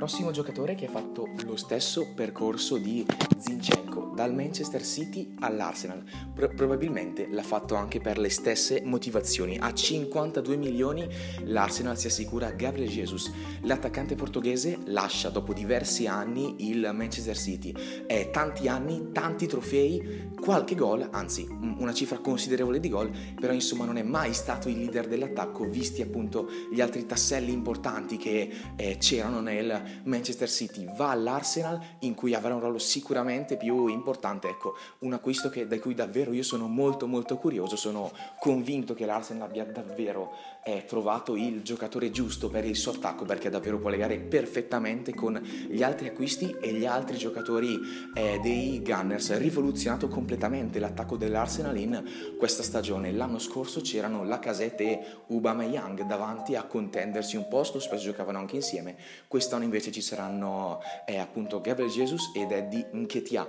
Prossimo 0.09 0.31
giocatore 0.31 0.75
che 0.75 0.87
ha 0.87 0.91
fatto 0.91 1.29
lo 1.45 1.57
stesso 1.57 2.15
percorso 2.15 2.79
di 2.79 3.05
Zinchenko, 3.37 4.12
dal 4.15 4.33
Manchester 4.33 4.83
City 4.83 5.35
all'Arsenal. 5.41 6.03
Pro- 6.35 6.49
probabilmente 6.49 7.29
l'ha 7.31 7.43
fatto 7.43 7.75
anche 7.75 8.00
per 8.00 8.17
le 8.17 8.31
stesse 8.31 8.81
motivazioni. 8.83 9.59
A 9.61 9.73
52 9.73 10.57
milioni 10.57 11.07
l'Arsenal 11.45 11.99
si 11.99 12.07
assicura 12.07 12.53
Gabriel 12.53 12.88
Jesus. 12.88 13.31
L'attaccante 13.65 14.15
portoghese 14.15 14.79
lascia 14.87 15.29
dopo 15.29 15.53
diversi 15.53 16.07
anni 16.07 16.71
il 16.71 16.91
Manchester 16.91 17.37
City. 17.37 17.75
È 18.07 18.31
tanti 18.31 18.67
anni, 18.67 19.11
tanti 19.12 19.47
trofei, 19.47 20.31
qualche 20.41 20.75
gol, 20.75 21.07
anzi 21.12 21.47
una 21.79 21.93
cifra 21.93 22.19
considerevole 22.19 22.81
di 22.81 22.88
gol, 22.88 23.11
però 23.38 23.53
insomma 23.53 23.85
non 23.85 23.99
è 23.99 24.03
mai 24.03 24.33
stato 24.33 24.71
il 24.71 24.79
leader 24.79 25.07
dell'attacco, 25.07 25.69
visti 25.69 26.00
appunto 26.00 26.49
gli 26.73 26.81
altri 26.81 27.05
tasselli 27.05 27.53
importanti 27.53 28.17
che 28.17 28.50
eh, 28.75 28.97
c'erano 28.99 29.41
nel 29.41 29.98
Manchester 30.05 30.49
City 30.49 30.88
va 30.97 31.11
all'Arsenal 31.11 31.81
in 32.00 32.14
cui 32.14 32.35
avrà 32.35 32.55
un 32.55 32.61
ruolo 32.61 32.78
sicuramente 32.78 33.57
più 33.57 33.87
importante. 33.88 34.49
Ecco, 34.49 34.75
un 35.00 35.12
acquisto 35.12 35.49
che, 35.49 35.67
da 35.67 35.78
cui 35.78 35.95
davvero 35.95 36.33
io 36.33 36.43
sono 36.43 36.67
molto 36.67 37.07
molto 37.07 37.37
curioso, 37.37 37.76
sono 37.76 38.11
convinto 38.38 38.95
che 38.95 39.07
l'Arsenal 39.07 39.49
abbia 39.49 39.64
davvero 39.64 40.33
eh, 40.69 40.85
trovato 40.85 41.35
il 41.35 41.63
giocatore 41.63 42.11
giusto 42.11 42.51
per 42.51 42.67
il 42.67 42.77
suo 42.77 42.93
attacco 42.93 43.25
perché 43.25 43.49
davvero 43.49 43.79
può 43.79 43.89
legare 43.89 44.19
perfettamente 44.19 45.15
con 45.15 45.41
gli 45.67 45.83
altri 45.83 46.09
acquisti 46.09 46.55
e 46.61 46.73
gli 46.73 46.85
altri 46.85 47.17
giocatori 47.17 47.79
eh, 48.13 48.39
dei 48.43 48.83
Gunners. 48.83 49.39
Rivoluzionato 49.39 50.09
completamente 50.09 50.79
l'attacco 50.79 51.17
dell'Arsenal 51.17 51.79
in 51.79 52.05
questa 52.37 52.63
stagione. 52.63 53.13
L'anno 53.13 53.39
scorso 53.39 53.81
c'erano 53.81 54.25
Lacazette 54.25 54.85
e 54.85 55.01
Young 55.27 56.03
davanti 56.03 56.55
a 56.55 56.65
contendersi 56.65 57.37
un 57.37 57.49
posto, 57.49 57.81
spesso 57.81 58.05
giocavano 58.05 58.37
anche 58.39 58.57
insieme. 58.57 58.97
Quest'anno 59.27 59.65
invece 59.65 59.91
ci 59.91 60.03
saranno 60.03 60.81
eh, 61.07 61.17
appunto 61.17 61.63
Gabriel 61.63 61.91
Jesus 61.91 62.31
ed 62.35 62.53
Eddie 62.53 62.91
Nketiah, 62.93 63.49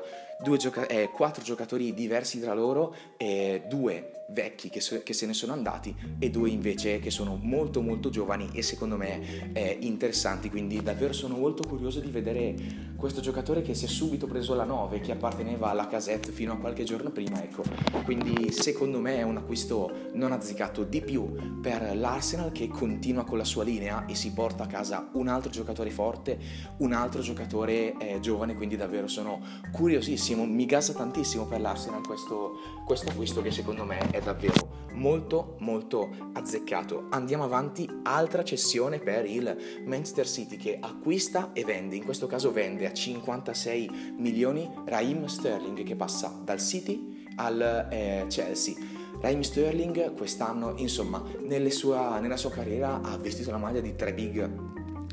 gioca- 0.58 0.88
eh, 0.88 1.10
quattro 1.10 1.44
giocatori 1.44 1.94
diversi 1.94 2.40
tra 2.40 2.54
loro, 2.54 2.96
eh, 3.18 3.64
due 3.68 4.20
vecchi 4.30 4.70
che, 4.70 4.80
so- 4.80 5.02
che, 5.04 5.14
se 5.14 5.26
ne 5.26 5.34
sono 5.34 5.54
andati 5.54 5.96
e 6.20 6.30
due 6.30 6.50
invece 6.50 7.00
che 7.00 7.10
sono 7.10 7.38
molto 7.42 7.82
molto 7.82 8.10
giovani 8.10 8.50
e 8.54 8.62
secondo 8.62 8.96
me 8.96 9.54
eh, 9.54 9.78
interessanti. 9.82 10.50
Quindi 10.50 10.82
davvero 10.82 11.14
sono 11.14 11.36
molto 11.36 11.68
curioso 11.68 12.00
di 12.00 12.10
vedere 12.10 12.56
questo 12.96 13.22
giocatore 13.22 13.62
che 13.62 13.74
si 13.74 13.86
è 13.86 13.88
subito 13.88 14.28
preso 14.28 14.54
la 14.54 14.66
9 14.66 15.00
che 15.00 15.12
apparteneva 15.12 15.70
alla 15.70 15.88
casette 15.88 16.32
fino 16.32 16.54
a 16.54 16.58
qualche 16.58 16.84
giorno 16.84 17.10
prima 17.10 17.42
ecco. 17.44 17.64
Quindi 18.04 18.52
secondo 18.52 19.00
me 19.00 19.18
è 19.18 19.24
un 19.24 19.38
acquisto 19.38 20.10
non 20.14 20.32
azzeccato 20.32 20.84
di 20.84 21.02
più 21.02 21.60
per 21.62 21.96
l'Arsenal 21.96 22.52
che 22.52 22.68
continua 22.68 23.24
con 23.24 23.38
la 23.38 23.44
sua 23.44 23.64
linea 23.64 24.06
e 24.06 24.16
si 24.16 24.32
porta 24.32 24.64
a 24.64 24.68
casa 24.68 25.10
un 25.14 25.28
altro 25.28 25.50
giocatore 25.50 25.90
forte 25.90 26.38
un 26.78 26.94
altro 26.94 27.22
giocatore 27.22 27.96
eh, 27.98 28.20
giovane. 28.20 28.56
Quindi 28.56 28.76
davvero 28.76 29.08
sono 29.08 29.42
curiosissimo 29.72 30.29
mi 30.36 30.66
gasa 30.66 30.94
tantissimo 30.94 31.46
per 31.46 31.62
l'Arsenal 31.62 32.06
questo, 32.06 32.60
questo 32.86 33.10
acquisto 33.10 33.42
che 33.42 33.52
secondo 33.52 33.86
me 33.86 34.10
è 34.12 34.22
davvero 34.22 34.78
molto 34.94 35.56
molto 35.60 36.10
azzeccato. 36.34 37.08
Andiamo 37.10 37.44
avanti, 37.44 37.88
altra 38.04 38.44
cessione 38.44 39.00
per 39.00 39.26
il 39.26 39.84
Manchester 39.86 40.28
City 40.28 40.58
che 40.58 40.78
acquista 40.80 41.52
e 41.54 41.64
vende, 41.64 41.96
in 41.96 42.04
questo 42.04 42.28
caso 42.28 42.52
vende 42.52 42.88
a 42.88 42.94
56 42.94 44.16
milioni 44.18 44.70
Raheem 44.86 45.26
Sterling 45.26 45.84
che 45.84 45.96
passa 45.96 46.40
dal 46.44 46.60
City 46.60 47.26
al 47.36 47.88
eh, 47.90 48.26
Chelsea. 48.28 48.76
Raheem 49.22 49.42
Sterling 49.42 50.14
quest'anno, 50.16 50.74
insomma, 50.78 51.22
sua, 51.70 52.20
nella 52.20 52.38
sua 52.38 52.52
carriera 52.52 53.02
ha 53.02 53.18
vestito 53.18 53.52
la 53.52 53.58
maglia 53.58 53.82
di 53.82 53.96
tre 53.96 54.14
big 54.14 54.69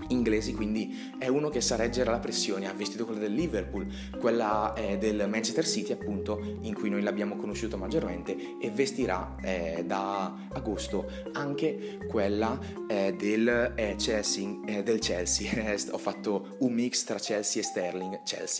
inglesi, 0.08 0.54
quindi 0.54 1.14
è 1.18 1.28
uno 1.28 1.48
che 1.48 1.60
sa 1.60 1.76
reggere 1.76 2.10
la 2.10 2.18
pressione, 2.18 2.68
ha 2.68 2.72
vestito 2.72 3.04
quella 3.04 3.20
del 3.20 3.34
Liverpool, 3.34 3.86
quella 4.18 4.74
eh, 4.74 4.98
del 4.98 5.28
Manchester 5.28 5.66
City 5.66 5.92
appunto, 5.92 6.58
in 6.60 6.74
cui 6.74 6.90
noi 6.90 7.02
l'abbiamo 7.02 7.36
conosciuto 7.36 7.76
maggiormente, 7.76 8.58
e 8.60 8.70
vestirà 8.70 9.36
eh, 9.42 9.84
da 9.86 10.34
agosto 10.52 11.10
anche 11.32 11.98
quella 12.08 12.58
eh, 12.88 13.14
del, 13.16 13.72
eh, 13.76 13.94
Chelsea, 13.96 14.60
eh, 14.66 14.82
del 14.82 14.98
Chelsea. 14.98 15.74
Ho 15.90 15.98
fatto 15.98 16.56
un 16.60 16.72
mix 16.72 17.04
tra 17.04 17.18
Chelsea 17.18 17.62
e 17.62 17.64
Sterling. 17.64 18.22
Chelsea. 18.24 18.54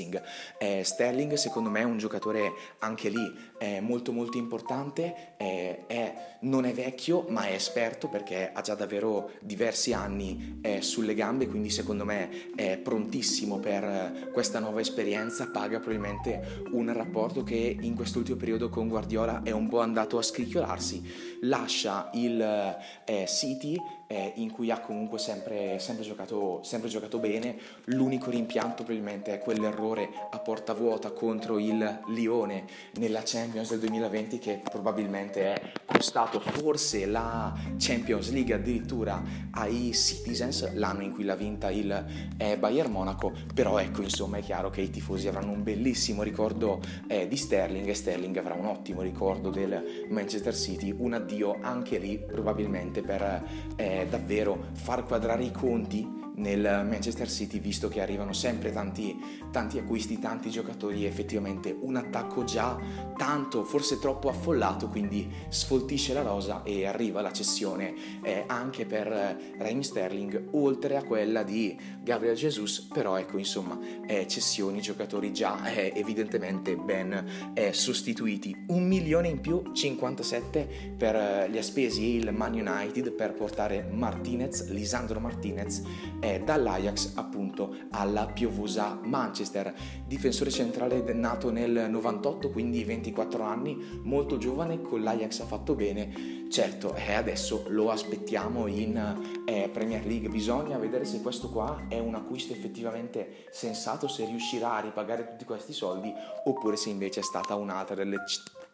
Eh, 0.59 0.83
Sterling 0.85 1.35
secondo 1.35 1.71
me 1.71 1.81
è 1.81 1.85
un 1.85 1.99
giocatore 1.99 2.53
anche 2.79 3.09
lì 3.09 3.55
molto 3.81 4.12
molto 4.12 4.37
importante, 4.37 5.35
è, 5.38 6.37
non 6.41 6.67
è 6.67 6.73
vecchio 6.73 7.25
ma 7.29 7.47
è 7.47 7.53
esperto 7.53 8.09
perché 8.09 8.50
ha 8.53 8.61
già 8.61 8.75
davvero 8.75 9.31
diversi 9.41 9.95
anni 9.95 10.61
sulle 10.81 11.15
gambe 11.15 11.36
gambe, 11.37 11.47
quindi 11.49 11.71
secondo 11.71 12.05
me 12.05 12.55
è 12.55 12.78
prontissimo 12.78 13.59
per 13.59 14.31
questa 14.33 14.59
nuova 14.59 14.81
esperienza, 14.81 15.50
paga 15.52 15.78
probabilmente 15.78 16.64
un 16.73 16.93
rapporto 16.93 17.43
che 17.43 17.76
in 17.78 17.95
quest'ultimo 17.95 18.38
periodo 18.38 18.71
con 18.71 18.88
Guardiola 18.88 19.43
è 19.43 19.50
un 19.50 19.69
po' 19.69 19.81
andato 19.81 20.16
a 20.19 20.23
scricchiolarsi, 20.23 21.38
lascia 21.43 22.11
il 22.14 22.40
eh, 22.40 23.25
City 23.26 23.76
eh, 24.06 24.32
in 24.36 24.50
cui 24.50 24.70
ha 24.70 24.80
comunque 24.80 25.18
sempre, 25.18 25.78
sempre, 25.78 26.04
giocato, 26.04 26.60
sempre, 26.62 26.88
giocato, 26.88 27.18
bene. 27.18 27.56
L'unico 27.86 28.30
rimpianto 28.30 28.84
probabilmente 28.84 29.32
è 29.32 29.38
quell'errore 29.38 30.08
a 30.30 30.38
porta 30.38 30.75
vuota 30.75 31.10
contro 31.10 31.58
il 31.58 32.00
Lione 32.08 32.64
nella 32.98 33.22
Champions 33.25 33.70
del 33.70 33.80
2020 33.80 34.38
che 34.38 34.60
probabilmente 34.62 35.54
è 35.54 35.72
costato 35.84 36.40
forse 36.40 37.06
la 37.06 37.54
Champions 37.78 38.30
League 38.30 38.54
addirittura 38.54 39.22
ai 39.52 39.92
Citizens 39.92 40.72
l'anno 40.75 41.02
in 41.02 41.12
cui 41.12 41.25
l'ha 41.25 41.36
vinta 41.36 41.70
il 41.70 42.04
eh, 42.36 42.56
Bayern 42.58 42.90
Monaco. 42.90 43.32
Però 43.54 43.78
ecco 43.78 44.02
insomma 44.02 44.38
è 44.38 44.42
chiaro 44.42 44.70
che 44.70 44.82
i 44.82 44.90
tifosi 44.90 45.28
avranno 45.28 45.52
un 45.52 45.62
bellissimo 45.62 46.22
ricordo 46.22 46.80
eh, 47.08 47.26
di 47.26 47.36
Sterling 47.36 47.88
e 47.88 47.94
Sterling 47.94 48.36
avrà 48.36 48.54
un 48.54 48.66
ottimo 48.66 49.02
ricordo 49.02 49.50
del 49.50 50.06
Manchester 50.08 50.54
City. 50.54 50.94
Un 50.96 51.14
addio 51.14 51.58
anche 51.60 51.98
lì 51.98 52.18
probabilmente 52.18 53.00
per 53.02 53.42
eh, 53.76 53.96
davvero 54.05 54.67
far 54.73 55.05
quadrare 55.05 55.45
i 55.45 55.50
conti 55.50 56.25
nel 56.37 56.85
Manchester 56.88 57.31
City 57.31 57.61
visto 57.61 57.88
che 57.88 58.00
arrivano 58.00 58.33
sempre 58.33 58.73
tanti, 58.73 59.19
tanti 59.50 59.78
acquisti, 59.78 60.19
tanti 60.19 60.50
giocatori 60.50 61.05
effettivamente 61.05 61.76
un 61.78 61.97
attacco 61.97 62.45
già 62.45 62.78
tanto, 63.16 63.64
forse 63.64 63.99
troppo 63.99 64.28
affollato 64.28 64.88
quindi 64.88 65.31
sfoltisce 65.49 66.12
la 66.12 66.23
rosa 66.23 66.62
e 66.62 66.87
arriva 66.87 67.21
la 67.21 67.33
cessione 67.33 67.95
eh, 68.23 68.45
anche 68.47 68.87
per 68.87 69.07
Raheem 69.07 69.81
Sterling 69.81 70.49
oltre 70.52 70.97
a 70.97 71.05
quella 71.05 71.43
di 71.43 71.76
Gabriel 72.02 72.37
Jesus 72.37 72.81
però 72.93 73.16
ecco 73.16 73.38
insomma 73.38 73.78
eh, 74.07 74.26
cessioni, 74.26 74.81
giocatori 74.81 75.33
già 75.33 75.73
eh, 75.73 75.93
evidentemente 75.95 76.76
ben 76.76 77.52
eh, 77.55 77.73
sostituiti. 77.73 78.64
Un 78.69 78.87
milione 78.87 79.28
in 79.28 79.40
più 79.40 79.73
57 79.73 80.95
per 80.97 81.14
eh, 81.14 81.50
gli 81.50 81.59
ha 81.59 81.62
spesi 81.62 82.16
il 82.16 82.33
Man 82.33 82.52
United 82.55 83.12
per 83.12 83.35
portare 83.35 83.88
Martinez, 83.90 84.69
Lisandro 84.71 85.21
Martinez 85.21 85.83
eh, 86.26 86.40
dall'Ajax 86.40 87.12
appunto 87.14 87.76
alla 87.90 88.26
piovosa 88.26 88.99
Manchester. 89.02 89.73
Difensore 90.04 90.50
centrale 90.50 91.02
nato 91.12 91.50
nel 91.50 91.87
98, 91.88 92.50
quindi 92.50 92.83
24 92.83 93.45
anni, 93.45 94.00
molto 94.02 94.37
giovane, 94.37 94.83
con 94.83 95.02
l'Ajax 95.02 95.40
ha 95.40 95.47
fatto 95.47 95.75
bene. 95.75 96.45
Certo, 96.49 96.95
eh, 96.95 97.14
adesso 97.14 97.64
lo 97.68 97.90
aspettiamo 97.90 98.66
in 98.66 99.42
eh, 99.47 99.68
Premier 99.73 100.04
League, 100.04 100.28
bisogna 100.28 100.78
vedere 100.78 101.04
se 101.04 101.21
questo 101.21 101.49
qua 101.49 101.87
è 101.88 101.99
un 101.99 102.14
acquisto 102.14 102.52
effettivamente 102.52 103.47
sensato, 103.50 104.09
se 104.09 104.25
riuscirà 104.25 104.75
a 104.75 104.80
ripagare 104.80 105.28
tutti 105.28 105.45
questi 105.45 105.73
soldi 105.73 106.12
oppure 106.45 106.76
se 106.76 106.90
invece 106.90 107.21
è 107.21 107.25
stata 107.25 107.54
un'altra 107.56 107.95
delle 107.95 108.16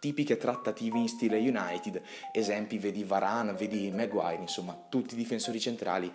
tipiche 0.02 0.37
trattative 0.37 0.99
in 0.99 1.06
stile 1.06 1.38
United, 1.38 2.02
esempi 2.32 2.76
vedi 2.76 3.04
Varane, 3.04 3.52
vedi 3.52 3.88
Maguire, 3.92 4.40
insomma 4.40 4.76
tutti 4.88 5.14
i 5.14 5.16
difensori 5.16 5.61
centrali. 5.61 6.11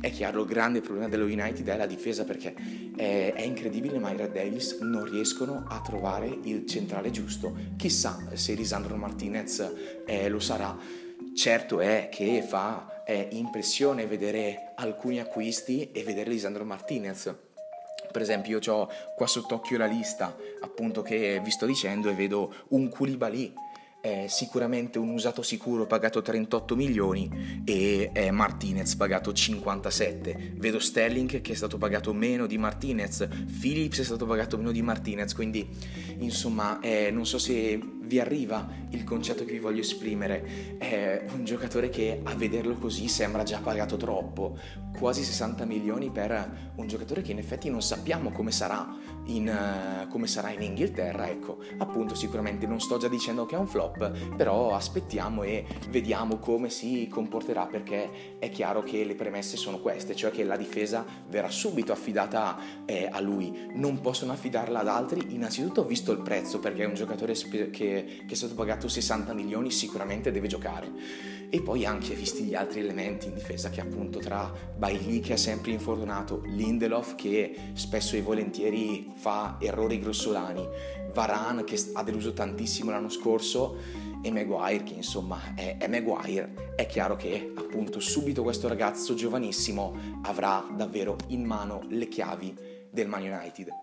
È 0.00 0.12
chiaro, 0.12 0.42
il 0.42 0.46
grande 0.46 0.80
problema 0.80 1.08
dello 1.08 1.24
United 1.24 1.66
è 1.66 1.76
la 1.76 1.86
difesa 1.86 2.22
perché 2.22 2.54
è, 2.94 3.32
è 3.34 3.42
incredibile 3.42 3.98
ma 3.98 4.12
i 4.12 4.16
Red 4.16 4.30
Devils 4.30 4.78
non 4.78 5.10
riescono 5.10 5.64
a 5.66 5.80
trovare 5.80 6.38
il 6.44 6.64
centrale 6.66 7.10
giusto. 7.10 7.52
Chissà 7.76 8.28
se 8.34 8.54
Lisandro 8.54 8.94
Martinez 8.94 9.72
eh, 10.06 10.28
lo 10.28 10.38
sarà. 10.38 10.78
Certo 11.34 11.80
è 11.80 12.10
che 12.12 12.44
fa 12.46 13.02
eh, 13.04 13.26
impressione 13.32 14.06
vedere 14.06 14.72
alcuni 14.76 15.18
acquisti 15.18 15.90
e 15.90 16.04
vedere 16.04 16.30
Lisandro 16.30 16.64
Martinez 16.64 17.34
per 18.12 18.22
esempio 18.22 18.60
io 18.60 18.72
ho 18.72 18.88
qua 19.16 19.26
sott'occhio 19.26 19.78
la 19.78 19.86
lista 19.86 20.36
appunto 20.60 21.02
che 21.02 21.40
vi 21.42 21.50
sto 21.50 21.66
dicendo 21.66 22.08
e 22.08 22.14
vedo 22.14 22.54
un 22.68 22.88
Koulibaly 22.88 23.52
è 24.02 24.26
sicuramente 24.26 24.98
un 24.98 25.10
usato 25.10 25.42
sicuro 25.42 25.86
pagato 25.86 26.22
38 26.22 26.74
milioni 26.74 27.62
e 27.64 28.10
Martinez 28.32 28.96
pagato 28.96 29.32
57. 29.32 30.54
Vedo 30.56 30.80
Sterling 30.80 31.40
che 31.40 31.52
è 31.52 31.54
stato 31.54 31.78
pagato 31.78 32.12
meno 32.12 32.46
di 32.46 32.58
Martinez, 32.58 33.28
Phillips 33.60 34.00
è 34.00 34.04
stato 34.04 34.26
pagato 34.26 34.56
meno 34.56 34.72
di 34.72 34.82
Martinez, 34.82 35.32
quindi 35.34 35.68
insomma 36.18 36.80
eh, 36.80 37.12
non 37.12 37.24
so 37.24 37.38
se 37.38 37.80
vi 38.00 38.18
arriva 38.18 38.68
il 38.90 39.04
concetto 39.04 39.44
che 39.44 39.52
vi 39.52 39.60
voglio 39.60 39.82
esprimere. 39.82 40.76
È 40.78 41.24
un 41.32 41.44
giocatore 41.44 41.88
che 41.88 42.22
a 42.24 42.34
vederlo 42.34 42.74
così 42.74 43.06
sembra 43.06 43.44
già 43.44 43.60
pagato 43.60 43.96
troppo, 43.96 44.58
quasi 44.98 45.22
60 45.22 45.64
milioni 45.64 46.10
per 46.10 46.72
un 46.74 46.88
giocatore 46.88 47.22
che 47.22 47.30
in 47.30 47.38
effetti 47.38 47.70
non 47.70 47.82
sappiamo 47.82 48.32
come 48.32 48.50
sarà 48.50 48.86
in, 49.26 49.48
uh, 49.48 50.08
come 50.08 50.26
sarà 50.26 50.50
in 50.50 50.62
Inghilterra. 50.62 51.28
Ecco, 51.28 51.58
appunto 51.78 52.14
sicuramente 52.14 52.66
non 52.66 52.80
sto 52.80 52.96
già 52.96 53.08
dicendo 53.08 53.46
che 53.46 53.56
è 53.56 53.58
un 53.58 53.66
flop, 53.66 54.34
però 54.36 54.74
aspettiamo 54.74 55.42
e 55.42 55.64
vediamo 55.90 56.38
come 56.38 56.70
si 56.70 57.08
comporterà 57.10 57.66
perché 57.66 58.38
è 58.38 58.50
chiaro 58.50 58.82
che 58.82 59.04
le 59.04 59.14
premesse 59.14 59.56
sono 59.56 59.80
queste, 59.80 60.14
cioè 60.14 60.30
che 60.30 60.44
la 60.44 60.56
difesa 60.56 61.04
verrà 61.28 61.50
subito 61.50 61.92
affidata 61.92 62.58
eh, 62.84 63.08
a 63.10 63.20
lui, 63.20 63.70
non 63.74 64.00
possono 64.00 64.32
affidarla 64.32 64.80
ad 64.80 64.88
altri, 64.88 65.34
innanzitutto 65.34 65.84
visto 65.84 66.12
il 66.12 66.20
prezzo 66.20 66.58
perché 66.58 66.82
è 66.84 66.86
un 66.86 66.94
giocatore 66.94 67.32
che, 67.32 67.70
che 67.70 68.24
è 68.28 68.34
stato 68.34 68.54
pagato 68.54 68.88
60 68.88 69.32
milioni 69.34 69.70
sicuramente 69.70 70.30
deve 70.30 70.48
giocare 70.48 71.40
e 71.54 71.60
poi 71.60 71.84
anche 71.84 72.14
visti 72.14 72.44
gli 72.44 72.54
altri 72.54 72.80
elementi 72.80 73.26
in 73.26 73.34
difesa 73.34 73.68
che 73.68 73.82
appunto 73.82 74.20
tra 74.20 74.50
Bailly 74.74 75.20
che 75.20 75.34
è 75.34 75.36
sempre 75.36 75.70
infortunato, 75.70 76.40
Lindelof 76.46 77.14
che 77.14 77.54
spesso 77.74 78.16
e 78.16 78.22
volentieri 78.22 79.12
fa 79.14 79.58
errori 79.60 80.00
grossolani, 80.00 80.66
Varan 81.12 81.64
che 81.64 81.78
ha 81.92 82.02
deluso 82.02 82.32
tantissimo 82.32 82.90
l'anno 82.90 83.10
scorso 83.10 83.76
e 84.22 84.30
Maguire 84.30 84.82
che 84.82 84.94
insomma 84.94 85.54
è, 85.54 85.76
è 85.76 85.88
Maguire, 85.88 86.72
è 86.74 86.86
chiaro 86.86 87.16
che 87.16 87.52
appunto 87.54 88.00
subito 88.00 88.42
questo 88.42 88.66
ragazzo 88.66 89.12
giovanissimo 89.12 89.94
avrà 90.22 90.66
davvero 90.74 91.18
in 91.26 91.44
mano 91.44 91.82
le 91.90 92.08
chiavi 92.08 92.56
del 92.90 93.08
Man 93.08 93.24
United. 93.24 93.81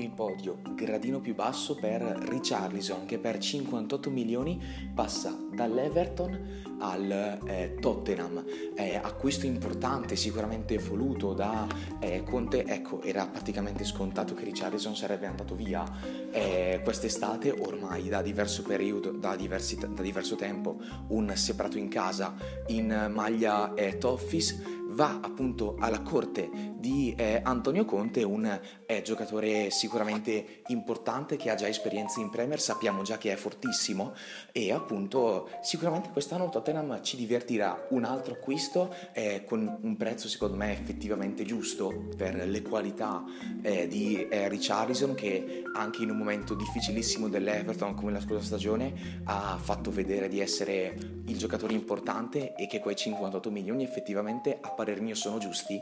Il 0.00 0.10
podio, 0.10 0.58
gradino 0.74 1.20
più 1.20 1.34
basso 1.34 1.74
per 1.74 2.00
Richarlison 2.02 3.06
che 3.06 3.18
per 3.18 3.38
58 3.38 4.10
milioni 4.10 4.60
passa 4.94 5.36
dall'Everton 5.52 6.68
al 6.80 7.38
eh, 7.44 7.76
Tottenham. 7.80 8.44
Eh, 8.74 8.96
acquisto 8.96 9.46
importante, 9.46 10.16
sicuramente 10.16 10.78
voluto 10.78 11.34
da 11.34 11.66
eh, 11.98 12.22
Conte. 12.24 12.64
Ecco, 12.64 13.02
era 13.02 13.26
praticamente 13.26 13.84
scontato 13.84 14.34
che 14.34 14.44
Richarlison 14.44 14.96
sarebbe 14.96 15.26
andato 15.26 15.54
via 15.54 15.84
eh, 16.30 16.80
quest'estate, 16.82 17.50
ormai 17.50 18.08
da 18.08 18.22
diverso 18.22 18.62
periodo, 18.62 19.10
da, 19.10 19.36
diversi, 19.36 19.76
da 19.76 20.02
diverso 20.02 20.36
tempo, 20.36 20.78
un 21.08 21.30
separato 21.34 21.78
in 21.78 21.88
casa 21.88 22.34
in 22.68 23.10
maglia 23.12 23.74
eh, 23.74 23.98
Toffees 23.98 24.78
va 24.90 25.18
appunto 25.20 25.76
alla 25.78 26.00
corte 26.02 26.48
di 26.76 27.14
eh, 27.16 27.40
Antonio 27.42 27.84
Conte, 27.84 28.22
un 28.22 28.60
eh, 28.86 29.02
giocatore 29.02 29.70
sicuramente 29.70 30.62
importante 30.68 31.36
che 31.36 31.50
ha 31.50 31.54
già 31.54 31.68
esperienze 31.68 32.20
in 32.20 32.30
Premier, 32.30 32.60
sappiamo 32.60 33.02
già 33.02 33.18
che 33.18 33.32
è 33.32 33.36
fortissimo 33.36 34.14
e 34.52 34.72
appunto 34.72 35.48
sicuramente 35.62 36.10
quest'anno 36.10 36.48
Tottenham 36.48 37.02
ci 37.02 37.16
divertirà. 37.16 37.86
Un 37.90 38.04
altro 38.04 38.34
acquisto 38.34 38.94
eh, 39.12 39.44
con 39.44 39.78
un 39.82 39.96
prezzo 39.96 40.28
secondo 40.28 40.56
me 40.56 40.72
effettivamente 40.72 41.44
giusto 41.44 42.08
per 42.16 42.34
le 42.34 42.62
qualità 42.62 43.22
eh, 43.62 43.86
di 43.86 44.26
eh, 44.28 44.48
Richarlison 44.48 45.14
che 45.14 45.62
anche 45.74 46.02
in 46.02 46.10
un 46.10 46.16
momento 46.16 46.54
difficilissimo 46.54 47.28
dell'Everton 47.28 47.94
come 47.94 48.12
la 48.12 48.20
scorsa 48.20 48.44
stagione 48.44 49.22
ha 49.24 49.58
fatto 49.60 49.90
vedere 49.90 50.28
di 50.28 50.40
essere 50.40 50.96
il 51.26 51.38
giocatore 51.38 51.74
importante 51.74 52.54
e 52.54 52.66
che 52.66 52.80
quei 52.80 52.96
58 52.96 53.50
milioni 53.50 53.84
effettivamente 53.84 54.58
a 54.60 54.70
parer 54.80 55.00
mio 55.00 55.14
sono 55.14 55.38
giusti 55.38 55.80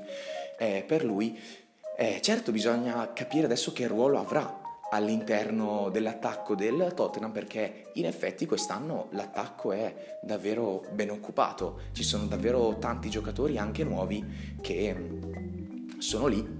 eh, 0.58 0.84
per 0.86 1.04
lui. 1.04 1.38
Eh, 1.96 2.20
certo 2.20 2.52
bisogna 2.52 3.12
capire 3.12 3.44
adesso 3.46 3.72
che 3.72 3.86
ruolo 3.86 4.18
avrà 4.18 4.66
all'interno 4.90 5.90
dell'attacco 5.90 6.54
del 6.54 6.92
Tottenham 6.94 7.30
perché 7.30 7.90
in 7.94 8.06
effetti 8.06 8.46
quest'anno 8.46 9.08
l'attacco 9.10 9.72
è 9.72 10.18
davvero 10.22 10.84
ben 10.92 11.10
occupato, 11.10 11.80
ci 11.92 12.02
sono 12.02 12.24
davvero 12.24 12.78
tanti 12.78 13.10
giocatori 13.10 13.58
anche 13.58 13.84
nuovi 13.84 14.56
che 14.60 14.96
sono 15.98 16.26
lì 16.26 16.57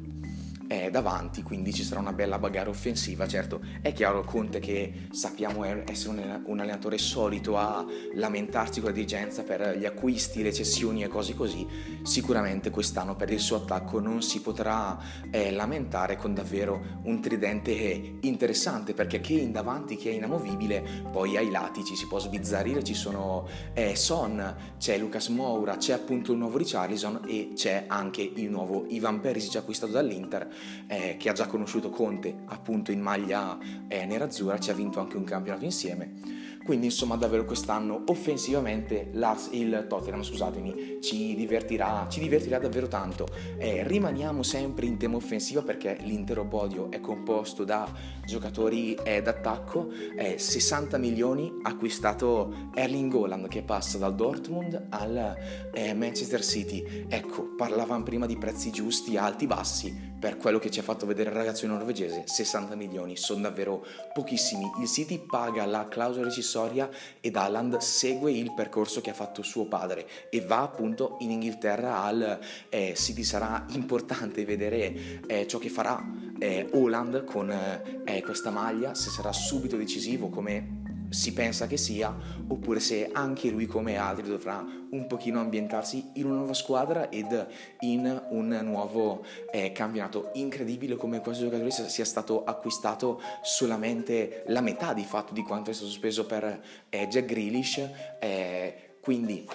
è 0.69 0.91
davanti, 0.91 1.43
quindi 1.43 1.73
ci 1.73 1.83
sarà 1.83 1.99
una 1.99 2.13
bella 2.13 2.39
bagarre 2.39 2.69
offensiva. 2.69 3.27
Certo, 3.27 3.61
è 3.81 3.93
chiaro 3.93 4.23
Conte 4.23 4.61
che 4.61 5.09
sappiamo 5.11 5.65
essere 5.65 6.43
un 6.45 6.61
allenatore 6.61 6.99
solito 6.99 7.57
a 7.57 7.85
lamentarsi 8.15 8.81
con 8.81 8.91
la 8.91 8.95
dirigenza 8.95 9.43
per 9.43 9.77
gli 9.79 9.87
acquisti, 9.87 10.43
le 10.43 10.53
cessioni 10.53 11.03
e 11.03 11.09
cose 11.09 11.35
così. 11.35 11.67
Sicuramente 12.03 12.71
quest'anno 12.71 13.17
per 13.17 13.31
il 13.31 13.41
suo 13.41 13.57
attacco 13.57 13.99
non 13.99 14.23
si 14.23 14.41
potrà 14.43 14.99
eh, 15.31 15.51
lamentare 15.51 16.17
con 16.17 16.35
davvero 16.35 17.01
un 17.05 17.21
tridente 17.21 18.19
interessante 18.21 18.93
perché 18.93 19.21
che 19.21 19.33
in 19.33 19.53
davanti 19.53 19.97
che 19.97 20.11
è 20.11 20.15
inamovibile, 20.15 21.07
poi 21.11 21.39
ai 21.39 21.51
lati 21.51 21.83
ci 21.83 21.97
si 21.97 22.07
può 22.07 22.19
sbizzarrire, 22.19 22.85
ci 22.85 22.95
sono 22.95 23.49
eh, 23.73 23.97
Son, 23.97 24.75
c'è 24.79 24.99
Lucas 24.99 25.29
Moura, 25.29 25.79
c'è 25.79 25.95
appunto 25.95 26.33
il 26.33 26.39
nuovo 26.39 26.59
Richarlison 26.59 27.23
e 27.27 27.53
c'è 27.55 27.85
anche 27.87 28.21
il 28.21 28.51
nuovo 28.51 28.85
Ivan 28.89 29.21
Perisic 29.21 29.57
acquistato 29.57 29.93
dall'Inter 29.93 30.57
eh, 30.87 31.17
che 31.19 31.29
ha 31.29 31.33
già 31.33 31.47
conosciuto 31.47 31.91
Conte 31.91 32.35
appunto 32.47 32.91
in 32.93 33.01
maglia 33.01 33.59
eh, 33.89 34.05
nerazzurra, 34.05 34.59
ci 34.59 34.71
ha 34.71 34.75
vinto 34.75 35.01
anche 35.01 35.17
un 35.17 35.25
campionato 35.25 35.65
insieme. 35.65 36.47
Quindi 36.69 36.89
insomma 36.89 37.17
davvero 37.17 37.47
quest'anno 37.47 38.03
offensivamente 38.09 39.09
Lars, 39.13 39.49
il 39.53 39.87
Tottenham 39.89 40.23
scusatemi, 40.23 40.99
ci 41.01 41.35
divertirà, 41.35 42.07
ci 42.11 42.21
divertirà 42.21 42.59
davvero 42.59 42.89
tanto. 42.89 43.27
Eh, 43.57 43.85
rimaniamo 43.87 44.43
sempre 44.43 44.85
in 44.85 44.99
tema 44.99 45.17
offensiva 45.17 45.63
perché 45.63 45.97
l'intero 46.03 46.47
podio 46.47 46.91
è 46.91 47.01
composto 47.01 47.65
da 47.65 47.91
giocatori 48.27 48.95
eh, 49.03 49.23
d'attacco, 49.23 49.89
60 50.37 50.99
milioni 50.99 51.51
acquistato 51.63 52.71
Erling 52.75 53.11
Goland 53.11 53.49
che 53.49 53.63
passa 53.63 53.97
dal 53.97 54.15
Dortmund 54.15 54.89
al 54.91 55.37
eh, 55.73 55.95
Manchester 55.95 56.45
City. 56.45 57.07
Ecco, 57.09 57.55
parlavamo 57.57 58.03
prima 58.03 58.27
di 58.27 58.37
prezzi 58.37 58.71
giusti, 58.71 59.17
alti, 59.17 59.47
bassi 59.47 60.08
per 60.19 60.37
quello 60.37 60.59
che 60.59 60.71
ci 60.71 60.81
ha 60.81 60.83
fatto 60.83 61.07
vedere 61.07 61.31
il 61.31 61.37
ragazzo 61.37 61.67
norvegese, 61.67 62.25
60 62.27 62.75
milioni, 62.75 63.17
sono 63.17 63.43
davvero 63.43 63.85
pochissimi. 64.13 64.71
Il 64.81 64.89
City 64.89 65.19
paga 65.19 65.65
la 65.67 65.89
clausola 65.89 66.27
rescissoria 66.27 66.89
ed 67.21 67.37
Haaland 67.37 67.77
segue 67.77 68.33
il 68.33 68.53
percorso 68.55 69.01
che 69.01 69.11
ha 69.11 69.15
fatto 69.15 69.43
suo 69.43 69.67
padre 69.67 70.07
e 70.31 70.41
va 70.41 70.63
appunto 70.63 71.17
in 71.21 71.31
Inghilterra 71.31 72.03
al 72.03 72.39
eh, 72.69 72.95
City. 72.97 73.23
Sarà 73.23 73.65
importante 73.71 74.45
vedere 74.45 75.23
eh, 75.27 75.47
ciò 75.47 75.59
che 75.59 75.69
farà 75.69 76.03
eh, 76.39 76.69
Holland 76.73 77.25
con 77.25 77.51
eh, 77.51 78.23
questa 78.23 78.51
maglia, 78.51 78.95
se 78.95 79.11
sarà 79.11 79.33
subito 79.33 79.77
decisivo 79.77 80.29
come 80.29 80.88
si 81.11 81.33
pensa 81.33 81.67
che 81.67 81.77
sia, 81.77 82.15
oppure 82.49 82.81
se 82.81 83.11
anche 83.13 83.51
lui 83.51 83.67
come 83.67 83.97
altri 83.97 84.29
dovrà 84.29 84.65
un 84.91 85.07
pochino 85.07 85.41
ambientarsi 85.41 86.11
in 86.15 86.27
una 86.27 86.37
nuova 86.37 86.55
squadra 86.55 87.09
ed 87.09 87.47
in 87.81 88.23
un 88.31 88.61
nuovo 88.65 89.25
eh, 89.51 89.73
campionato. 89.73 90.31
Incredibile 90.35 90.97
come 90.97 91.21
questo 91.21 91.45
giocatore 91.45 91.71
sia 91.71 92.05
stato 92.05 92.45
acquistato 92.45 93.21
solamente 93.43 94.45
la 94.49 94.61
metà 94.61 94.93
di 94.93 95.05
fatto 95.05 95.33
di 95.33 95.43
quanto 95.43 95.71
è 95.71 95.75
stato 95.75 95.91
speso 95.91 96.27
per 96.27 96.63
eh, 96.89 97.09
Jack 97.09 97.27
Grealish, 97.27 97.89
eh, 98.19 98.97
quindi 99.01 99.47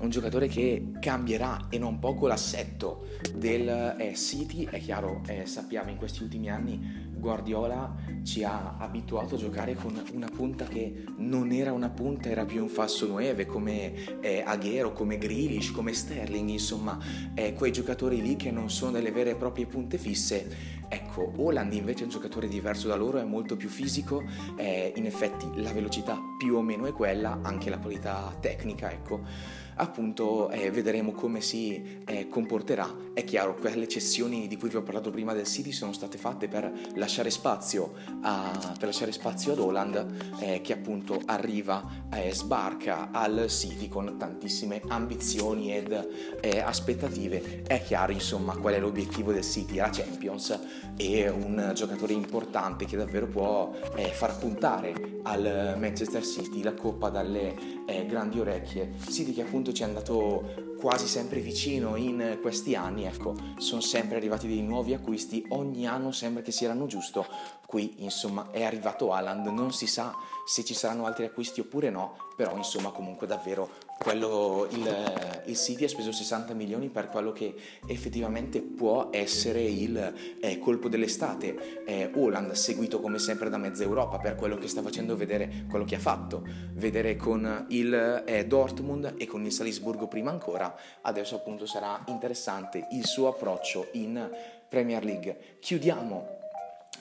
un 0.00 0.08
giocatore 0.08 0.48
che 0.48 0.92
cambierà 1.00 1.66
e 1.68 1.78
non 1.78 1.98
poco 1.98 2.26
l'assetto 2.26 3.06
del 3.34 3.96
eh, 3.98 4.14
City, 4.14 4.64
è 4.64 4.80
chiaro, 4.80 5.22
eh, 5.26 5.46
sappiamo 5.46 5.90
in 5.90 5.96
questi 5.96 6.22
ultimi 6.22 6.50
anni 6.50 7.10
Guardiola 7.22 7.94
ci 8.24 8.42
ha 8.42 8.74
abituato 8.78 9.36
a 9.36 9.38
giocare 9.38 9.76
con 9.76 10.02
una 10.12 10.28
punta 10.28 10.64
che 10.64 11.04
non 11.18 11.52
era 11.52 11.72
una 11.72 11.88
punta, 11.88 12.28
era 12.28 12.44
più 12.44 12.60
un 12.62 12.68
falso 12.68 13.06
9 13.06 13.46
come 13.46 14.20
eh, 14.20 14.42
Aguero, 14.44 14.92
come 14.92 15.18
Grealish, 15.18 15.70
come 15.70 15.92
Sterling, 15.92 16.48
insomma, 16.48 16.98
eh, 17.34 17.54
quei 17.54 17.70
giocatori 17.70 18.20
lì 18.20 18.34
che 18.34 18.50
non 18.50 18.70
sono 18.70 18.90
delle 18.90 19.12
vere 19.12 19.30
e 19.30 19.36
proprie 19.36 19.66
punte 19.66 19.98
fisse. 19.98 20.80
Ecco, 20.88 21.32
Holland 21.36 21.72
invece 21.72 22.00
è 22.00 22.04
un 22.04 22.10
giocatore 22.10 22.48
diverso 22.48 22.88
da 22.88 22.96
loro, 22.96 23.18
è 23.18 23.24
molto 23.24 23.56
più 23.56 23.68
fisico, 23.68 24.24
eh, 24.56 24.92
in 24.96 25.06
effetti 25.06 25.48
la 25.62 25.72
velocità 25.72 26.20
più 26.36 26.56
o 26.56 26.60
meno 26.60 26.86
è 26.86 26.92
quella, 26.92 27.38
anche 27.42 27.70
la 27.70 27.78
qualità 27.78 28.36
tecnica, 28.40 28.90
ecco 28.90 29.60
appunto 29.76 30.50
eh, 30.50 30.70
vedremo 30.70 31.12
come 31.12 31.40
si 31.40 32.00
eh, 32.04 32.28
comporterà. 32.28 33.10
È 33.14 33.24
chiaro, 33.24 33.54
quelle 33.54 33.88
cessioni 33.88 34.46
di 34.46 34.56
cui 34.56 34.68
vi 34.68 34.76
ho 34.76 34.82
parlato 34.82 35.10
prima 35.10 35.32
del 35.32 35.46
City 35.46 35.72
sono 35.72 35.92
state 35.92 36.18
fatte 36.18 36.48
per 36.48 36.70
lasciare 36.94 37.11
spazio, 37.30 37.92
a, 38.22 38.74
per 38.78 38.88
lasciare 38.88 39.12
spazio 39.12 39.52
ad 39.52 39.58
Holland 39.58 40.34
eh, 40.40 40.60
che 40.62 40.72
appunto 40.72 41.20
arriva, 41.26 42.06
eh, 42.12 42.32
sbarca 42.32 43.10
al 43.12 43.46
City 43.48 43.88
con 43.88 44.16
tantissime 44.18 44.80
ambizioni 44.88 45.74
ed 45.74 46.08
eh, 46.40 46.60
aspettative. 46.60 47.62
È 47.66 47.82
chiaro 47.82 48.12
insomma 48.12 48.56
qual 48.56 48.74
è 48.74 48.80
l'obiettivo 48.80 49.32
del 49.32 49.44
City, 49.44 49.76
la 49.76 49.90
Champions 49.90 50.58
e 50.96 51.28
un 51.28 51.72
giocatore 51.74 52.12
importante 52.12 52.84
che 52.84 52.96
davvero 52.96 53.26
può 53.26 53.72
eh, 53.94 54.08
far 54.08 54.38
puntare 54.38 55.20
al 55.24 55.76
Manchester 55.78 56.24
City 56.24 56.62
la 56.62 56.74
coppa 56.74 57.08
dalle 57.10 57.80
grandi 58.06 58.40
orecchie. 58.40 58.92
City 59.08 59.32
che 59.32 59.42
appunto 59.42 59.72
ci 59.72 59.82
è 59.82 59.84
andato 59.84 60.71
quasi 60.82 61.06
sempre 61.06 61.38
vicino 61.38 61.94
in 61.94 62.40
questi 62.42 62.74
anni, 62.74 63.04
ecco, 63.04 63.36
sono 63.58 63.80
sempre 63.80 64.16
arrivati 64.16 64.48
dei 64.48 64.62
nuovi 64.62 64.92
acquisti, 64.94 65.46
ogni 65.50 65.86
anno 65.86 66.10
sembra 66.10 66.42
che 66.42 66.50
siano 66.50 66.86
giusto. 66.86 67.24
Qui, 67.64 68.02
insomma, 68.02 68.50
è 68.50 68.64
arrivato 68.64 69.12
Haaland, 69.12 69.46
non 69.46 69.72
si 69.72 69.86
sa 69.86 70.12
se 70.44 70.64
ci 70.64 70.74
saranno 70.74 71.06
altri 71.06 71.24
acquisti 71.24 71.60
oppure 71.60 71.88
no, 71.88 72.16
però 72.34 72.56
insomma 72.56 72.90
comunque 72.90 73.28
davvero 73.28 73.70
quello, 74.02 74.66
il, 74.70 75.42
il 75.46 75.56
City 75.56 75.84
ha 75.84 75.88
speso 75.88 76.10
60 76.10 76.54
milioni 76.54 76.88
per 76.88 77.08
quello 77.08 77.32
che 77.32 77.54
effettivamente 77.86 78.60
può 78.60 79.08
essere 79.12 79.62
il 79.62 80.12
eh, 80.40 80.58
colpo 80.58 80.88
dell'estate. 80.88 81.84
Eh, 81.86 82.10
Holland 82.14 82.50
seguito 82.52 83.00
come 83.00 83.18
sempre 83.18 83.48
da 83.48 83.58
mezza 83.58 83.84
Europa 83.84 84.18
per 84.18 84.34
quello 84.34 84.56
che 84.56 84.66
sta 84.66 84.82
facendo 84.82 85.16
vedere, 85.16 85.66
quello 85.70 85.84
che 85.84 85.94
ha 85.94 86.00
fatto, 86.00 86.44
vedere 86.72 87.16
con 87.16 87.66
il 87.68 88.24
eh, 88.26 88.46
Dortmund 88.46 89.14
e 89.16 89.26
con 89.26 89.44
il 89.44 89.52
Salisburgo 89.52 90.08
prima 90.08 90.30
ancora, 90.30 90.74
adesso 91.02 91.36
appunto 91.36 91.64
sarà 91.64 92.02
interessante 92.06 92.88
il 92.90 93.06
suo 93.06 93.28
approccio 93.28 93.88
in 93.92 94.28
Premier 94.68 95.04
League. 95.04 95.58
Chiudiamo 95.60 96.40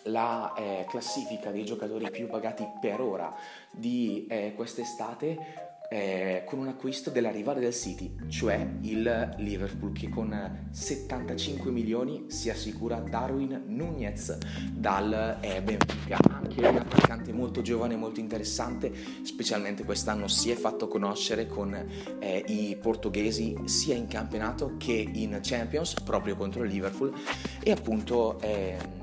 la 0.05 0.53
eh, 0.55 0.85
classifica 0.89 1.51
dei 1.51 1.65
giocatori 1.65 2.09
più 2.09 2.27
pagati 2.27 2.67
per 2.79 3.01
ora 3.01 3.33
di 3.71 4.25
eh, 4.29 4.53
quest'estate 4.55 5.70
eh, 5.93 6.43
con 6.45 6.59
un 6.59 6.69
acquisto 6.69 7.09
della 7.09 7.31
rivale 7.31 7.59
del 7.59 7.73
City, 7.73 8.15
cioè 8.29 8.65
il 8.83 9.35
Liverpool, 9.39 9.91
che 9.91 10.07
con 10.07 10.69
75 10.71 11.69
milioni 11.69 12.27
si 12.27 12.49
assicura 12.49 12.99
Darwin 12.99 13.63
Nunez 13.67 14.37
dal 14.71 15.39
eh, 15.41 15.61
Benfica, 15.61 16.17
anche 16.31 16.65
un 16.65 16.77
attaccante 16.77 17.33
molto 17.33 17.61
giovane, 17.61 17.97
molto 17.97 18.21
interessante, 18.21 18.93
specialmente 19.23 19.83
quest'anno 19.83 20.29
si 20.29 20.49
è 20.49 20.55
fatto 20.55 20.87
conoscere 20.87 21.47
con 21.47 21.73
eh, 22.19 22.43
i 22.47 22.77
portoghesi 22.81 23.57
sia 23.65 23.95
in 23.95 24.07
campionato 24.07 24.75
che 24.77 24.93
in 25.11 25.39
Champions, 25.41 25.95
proprio 26.05 26.37
contro 26.37 26.63
il 26.63 26.71
Liverpool, 26.71 27.13
e 27.61 27.69
appunto 27.69 28.39
ehm, 28.39 29.00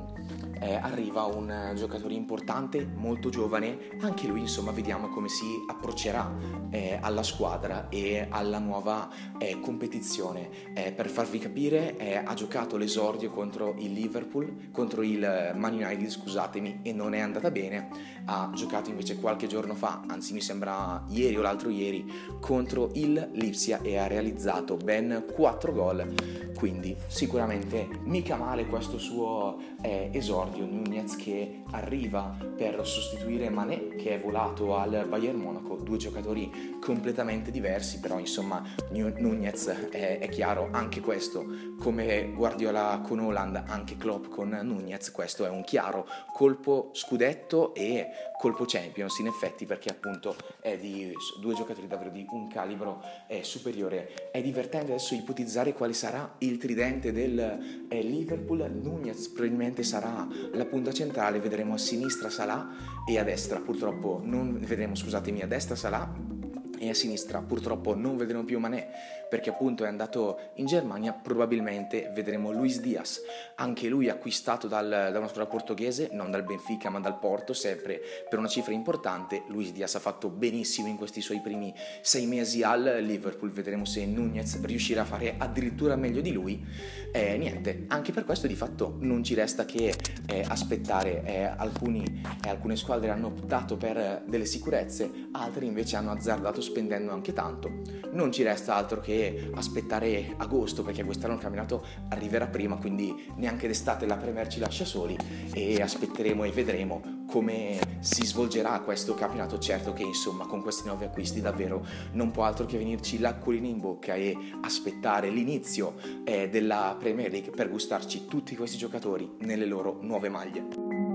eh, 0.60 0.74
arriva 0.74 1.24
un 1.24 1.72
giocatore 1.74 2.14
importante, 2.14 2.84
molto 2.84 3.28
giovane, 3.28 3.96
anche 4.00 4.26
lui 4.26 4.40
insomma 4.40 4.70
vediamo 4.72 5.08
come 5.08 5.28
si 5.28 5.46
approccerà 5.68 6.32
eh, 6.70 6.98
alla 7.00 7.22
squadra 7.22 7.88
e 7.88 8.26
alla 8.28 8.58
nuova 8.58 9.08
eh, 9.38 9.60
competizione. 9.60 10.48
Eh, 10.74 10.92
per 10.92 11.08
farvi 11.08 11.38
capire 11.38 11.96
eh, 11.96 12.16
ha 12.16 12.34
giocato 12.34 12.76
l'esordio 12.76 13.30
contro 13.30 13.74
il 13.78 13.92
Liverpool, 13.92 14.70
contro 14.72 15.02
il 15.02 15.52
Man 15.54 15.74
United 15.74 16.08
scusatemi 16.08 16.80
e 16.82 16.92
non 16.92 17.14
è 17.14 17.20
andata 17.20 17.50
bene, 17.50 17.88
ha 18.26 18.50
giocato 18.54 18.90
invece 18.90 19.16
qualche 19.16 19.46
giorno 19.46 19.74
fa, 19.74 20.02
anzi 20.06 20.32
mi 20.32 20.40
sembra 20.40 21.04
ieri 21.08 21.36
o 21.36 21.42
l'altro 21.42 21.70
ieri, 21.70 22.10
contro 22.40 22.90
il 22.94 23.30
Lipsia 23.32 23.80
e 23.82 23.96
ha 23.96 24.06
realizzato 24.06 24.76
ben 24.76 25.24
4 25.32 25.72
gol, 25.72 26.14
quindi 26.56 26.96
sicuramente 27.06 27.88
mica 28.04 28.36
male 28.36 28.66
questo 28.66 28.98
suo 28.98 29.58
eh, 29.80 30.10
esordio 30.12 30.47
esordio 30.48 30.66
Nunez 30.66 31.16
che 31.16 31.62
arriva 31.70 32.36
per 32.56 32.86
sostituire 32.86 33.50
Mané 33.50 33.88
che 33.96 34.14
è 34.14 34.20
volato 34.20 34.76
al 34.76 35.06
Bayern 35.08 35.38
Monaco, 35.38 35.76
due 35.76 35.98
giocatori 35.98 36.77
completamente 36.88 37.50
diversi, 37.50 38.00
però 38.00 38.18
insomma 38.18 38.62
Nunez 38.92 39.66
è, 39.90 40.20
è 40.20 40.28
chiaro 40.30 40.70
anche 40.72 41.02
questo, 41.02 41.44
come 41.78 42.32
Guardiola 42.34 43.02
con 43.06 43.18
Holland, 43.18 43.62
anche 43.66 43.98
Klopp 43.98 44.28
con 44.28 44.58
Nunez, 44.62 45.10
questo 45.10 45.44
è 45.44 45.50
un 45.50 45.64
chiaro 45.64 46.08
colpo 46.32 46.88
scudetto 46.94 47.74
e 47.74 48.06
colpo 48.38 48.64
Champions 48.66 49.18
in 49.18 49.26
effetti 49.26 49.66
perché 49.66 49.90
appunto 49.90 50.34
è 50.60 50.78
di 50.78 51.12
due 51.42 51.52
giocatori 51.52 51.86
davvero 51.86 52.08
di 52.08 52.24
un 52.30 52.48
calibro 52.48 53.02
eh, 53.26 53.44
superiore. 53.44 54.30
È 54.32 54.40
divertente 54.40 54.92
adesso 54.92 55.14
ipotizzare 55.14 55.74
quale 55.74 55.92
sarà 55.92 56.36
il 56.38 56.56
tridente 56.56 57.12
del 57.12 57.38
eh, 57.86 58.00
Liverpool, 58.00 58.66
Nunez 58.82 59.28
probabilmente 59.28 59.82
sarà 59.82 60.26
la 60.54 60.64
punta 60.64 60.90
centrale, 60.90 61.38
vedremo 61.38 61.74
a 61.74 61.78
sinistra 61.78 62.30
Salah 62.30 62.66
e 63.06 63.18
a 63.18 63.24
destra 63.24 63.60
purtroppo 63.60 64.22
non 64.24 64.58
vedremo, 64.58 64.94
scusatemi, 64.94 65.42
a 65.42 65.46
destra 65.46 65.76
Salah 65.76 66.36
e 66.78 66.88
a 66.88 66.94
sinistra. 66.94 67.40
Purtroppo 67.40 67.94
non 67.94 68.16
vedremo 68.16 68.44
più 68.44 68.58
Mané 68.58 68.88
perché 69.28 69.50
appunto 69.50 69.84
è 69.84 69.88
andato 69.88 70.38
in 70.54 70.66
Germania, 70.66 71.12
probabilmente 71.12 72.10
vedremo 72.14 72.50
Luis 72.50 72.80
Diaz, 72.80 73.20
anche 73.56 73.88
lui 73.88 74.08
acquistato 74.08 74.66
dal, 74.66 74.88
da 74.88 75.18
una 75.18 75.28
squadra 75.28 75.50
portoghese, 75.50 76.10
non 76.12 76.30
dal 76.30 76.44
Benfica 76.44 76.90
ma 76.90 77.00
dal 77.00 77.18
Porto, 77.18 77.52
sempre 77.52 78.00
per 78.28 78.38
una 78.38 78.48
cifra 78.48 78.72
importante. 78.72 79.42
Luis 79.48 79.72
Diaz 79.72 79.94
ha 79.94 80.00
fatto 80.00 80.28
benissimo 80.28 80.88
in 80.88 80.96
questi 80.96 81.20
suoi 81.20 81.40
primi 81.40 81.74
sei 82.00 82.26
mesi 82.26 82.62
al 82.62 82.98
Liverpool, 83.02 83.50
vedremo 83.50 83.84
se 83.84 84.06
Nunez 84.06 84.60
riuscirà 84.62 85.02
a 85.02 85.04
fare 85.04 85.34
addirittura 85.36 85.96
meglio 85.96 86.20
di 86.20 86.32
lui. 86.32 86.64
Eh, 87.12 87.36
niente, 87.38 87.84
anche 87.88 88.12
per 88.12 88.24
questo 88.24 88.46
di 88.46 88.54
fatto 88.54 88.96
non 89.00 89.24
ci 89.24 89.34
resta 89.34 89.64
che 89.64 89.94
eh, 90.26 90.44
aspettare, 90.46 91.24
eh, 91.24 91.42
alcuni, 91.44 92.04
eh, 92.44 92.48
alcune 92.48 92.76
squadre 92.76 93.10
hanno 93.10 93.28
optato 93.28 93.76
per 93.76 94.22
delle 94.26 94.44
sicurezze, 94.44 95.28
altre 95.32 95.64
invece 95.64 95.96
hanno 95.96 96.10
azzardato 96.10 96.60
spendendo 96.60 97.12
anche 97.12 97.32
tanto. 97.32 97.70
Non 98.12 98.32
ci 98.32 98.42
resta 98.42 98.74
altro 98.74 99.00
che 99.00 99.17
aspettare 99.54 100.34
agosto 100.36 100.82
perché 100.82 101.04
quest'anno 101.04 101.34
il 101.34 101.40
campionato 101.40 101.84
arriverà 102.08 102.46
prima, 102.46 102.76
quindi 102.76 103.14
neanche 103.36 103.66
d'estate 103.66 104.06
la 104.06 104.16
Premier 104.16 104.46
ci 104.48 104.60
lascia 104.60 104.84
soli 104.84 105.16
e 105.52 105.80
aspetteremo 105.80 106.44
e 106.44 106.50
vedremo 106.50 107.24
come 107.28 107.78
si 108.00 108.24
svolgerà 108.24 108.80
questo 108.80 109.14
campionato. 109.14 109.58
Certo 109.58 109.92
che 109.92 110.02
insomma 110.02 110.46
con 110.46 110.62
questi 110.62 110.86
nuovi 110.86 111.04
acquisti 111.04 111.40
davvero 111.40 111.84
non 112.12 112.30
può 112.30 112.44
altro 112.44 112.66
che 112.66 112.78
venirci 112.78 113.18
l'acquolina 113.18 113.66
in 113.66 113.80
bocca 113.80 114.14
e 114.14 114.36
aspettare 114.62 115.28
l'inizio 115.28 115.94
eh, 116.24 116.48
della 116.48 116.96
Premier 116.98 117.30
League 117.30 117.50
per 117.50 117.68
gustarci 117.70 118.26
tutti 118.26 118.56
questi 118.56 118.76
giocatori 118.76 119.36
nelle 119.40 119.66
loro 119.66 119.98
nuove 120.00 120.28
maglie. 120.28 121.07